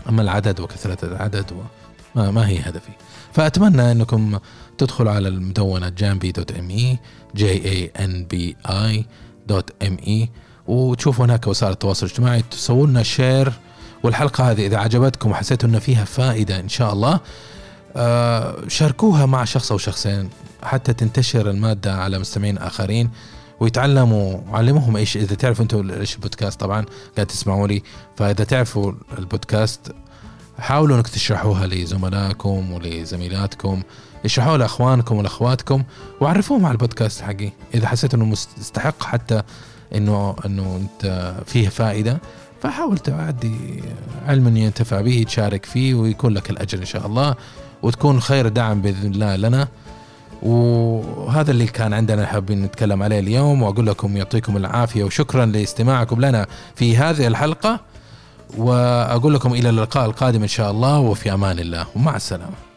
أما 0.08 0.22
العدد 0.22 0.60
وكثرة 0.60 1.04
العدد 1.04 1.52
ما, 2.14 2.30
ما 2.30 2.48
هي 2.48 2.58
هدفي. 2.58 2.90
فأتمنى 3.32 3.92
أنكم 3.92 4.38
تدخلوا 4.78 5.12
على 5.12 5.28
المدونة 5.28 5.88
جامبي 5.88 6.32
dot 6.32 6.52
M 6.52 6.70
A 6.70 6.98
G 7.34 7.50
A 7.50 7.92
N 8.04 8.24
B 8.24 8.56
A 8.66 9.06
dot 9.46 9.70
M 9.82 9.96
E 10.06 10.30
وتشوفوا 10.66 11.24
هناك 11.24 11.46
وسائل 11.46 11.72
التواصل 11.72 12.06
الاجتماعي 12.06 12.42
تسووا 12.42 12.86
لنا 12.86 13.02
شير 13.02 13.52
والحلقة 14.02 14.50
هذه 14.50 14.66
إذا 14.66 14.76
عجبتكم 14.76 15.30
وحسيتوا 15.30 15.68
إن 15.68 15.78
فيها 15.78 16.04
فائدة 16.04 16.60
إن 16.60 16.68
شاء 16.68 16.92
الله 16.92 17.20
آه، 17.96 18.68
شاركوها 18.68 19.26
مع 19.26 19.44
شخص 19.44 19.72
أو 19.72 19.78
شخصين. 19.78 20.30
حتى 20.62 20.92
تنتشر 20.92 21.50
المادة 21.50 21.94
على 21.94 22.18
مستمعين 22.18 22.58
آخرين 22.58 23.10
ويتعلموا 23.60 24.38
علموهم 24.52 24.96
إيش. 24.96 25.16
إذا 25.16 25.34
تعرفوا 25.34 25.62
أنتم 25.62 25.90
إيش 25.90 26.14
البودكاست 26.14 26.60
طبعا 26.60 26.84
قاعد 27.16 27.26
تسمعوا 27.26 27.68
لي. 27.68 27.82
فإذا 28.16 28.44
تعرفوا 28.44 28.92
البودكاست 29.18 29.94
حاولوا 30.58 30.96
انك 30.96 31.08
تشرحوها 31.08 31.66
لزملائكم 31.66 32.72
ولزميلاتكم. 32.72 33.82
اشرحوها 34.24 34.58
لأخوانكم 34.58 35.16
والاخواتكم 35.16 35.82
وعرفوهم 36.20 36.66
على 36.66 36.72
البودكاست 36.72 37.22
حقي. 37.22 37.50
إذا 37.74 37.88
حسيت 37.88 38.14
إنه 38.14 38.24
مستحق 38.24 39.02
حتى 39.02 39.42
إنه 39.94 40.36
إنه 40.46 40.76
أنت 40.76 41.34
فيه 41.46 41.68
فائدة 41.68 42.20
فحاول 42.62 42.98
تعدي 42.98 43.82
علم 44.26 44.56
ينتفع 44.56 45.00
به 45.00 45.24
تشارك 45.26 45.64
فيه 45.64 45.94
ويكون 45.94 46.34
لك 46.34 46.50
الأجر 46.50 46.78
إن 46.78 46.84
شاء 46.84 47.06
الله 47.06 47.34
وتكون 47.82 48.20
خير 48.20 48.48
دعم 48.48 48.82
بإذن 48.82 49.10
الله 49.10 49.36
لنا. 49.36 49.68
وهذا 50.42 51.50
اللي 51.50 51.66
كان 51.66 51.92
عندنا 51.92 52.26
حابين 52.26 52.62
نتكلم 52.62 53.02
عليه 53.02 53.18
اليوم 53.20 53.62
وأقول 53.62 53.86
لكم 53.86 54.16
يعطيكم 54.16 54.56
العافية 54.56 55.04
وشكرا 55.04 55.46
لاستماعكم 55.46 56.20
لنا 56.20 56.46
في 56.74 56.96
هذه 56.96 57.26
الحلقة 57.26 57.80
وأقول 58.58 59.34
لكم 59.34 59.52
إلى 59.52 59.68
اللقاء 59.68 60.06
القادم 60.06 60.42
إن 60.42 60.48
شاء 60.48 60.70
الله 60.70 60.98
وفي 60.98 61.34
أمان 61.34 61.58
الله. 61.58 61.86
ومع 61.96 62.16
السلامة. 62.16 62.67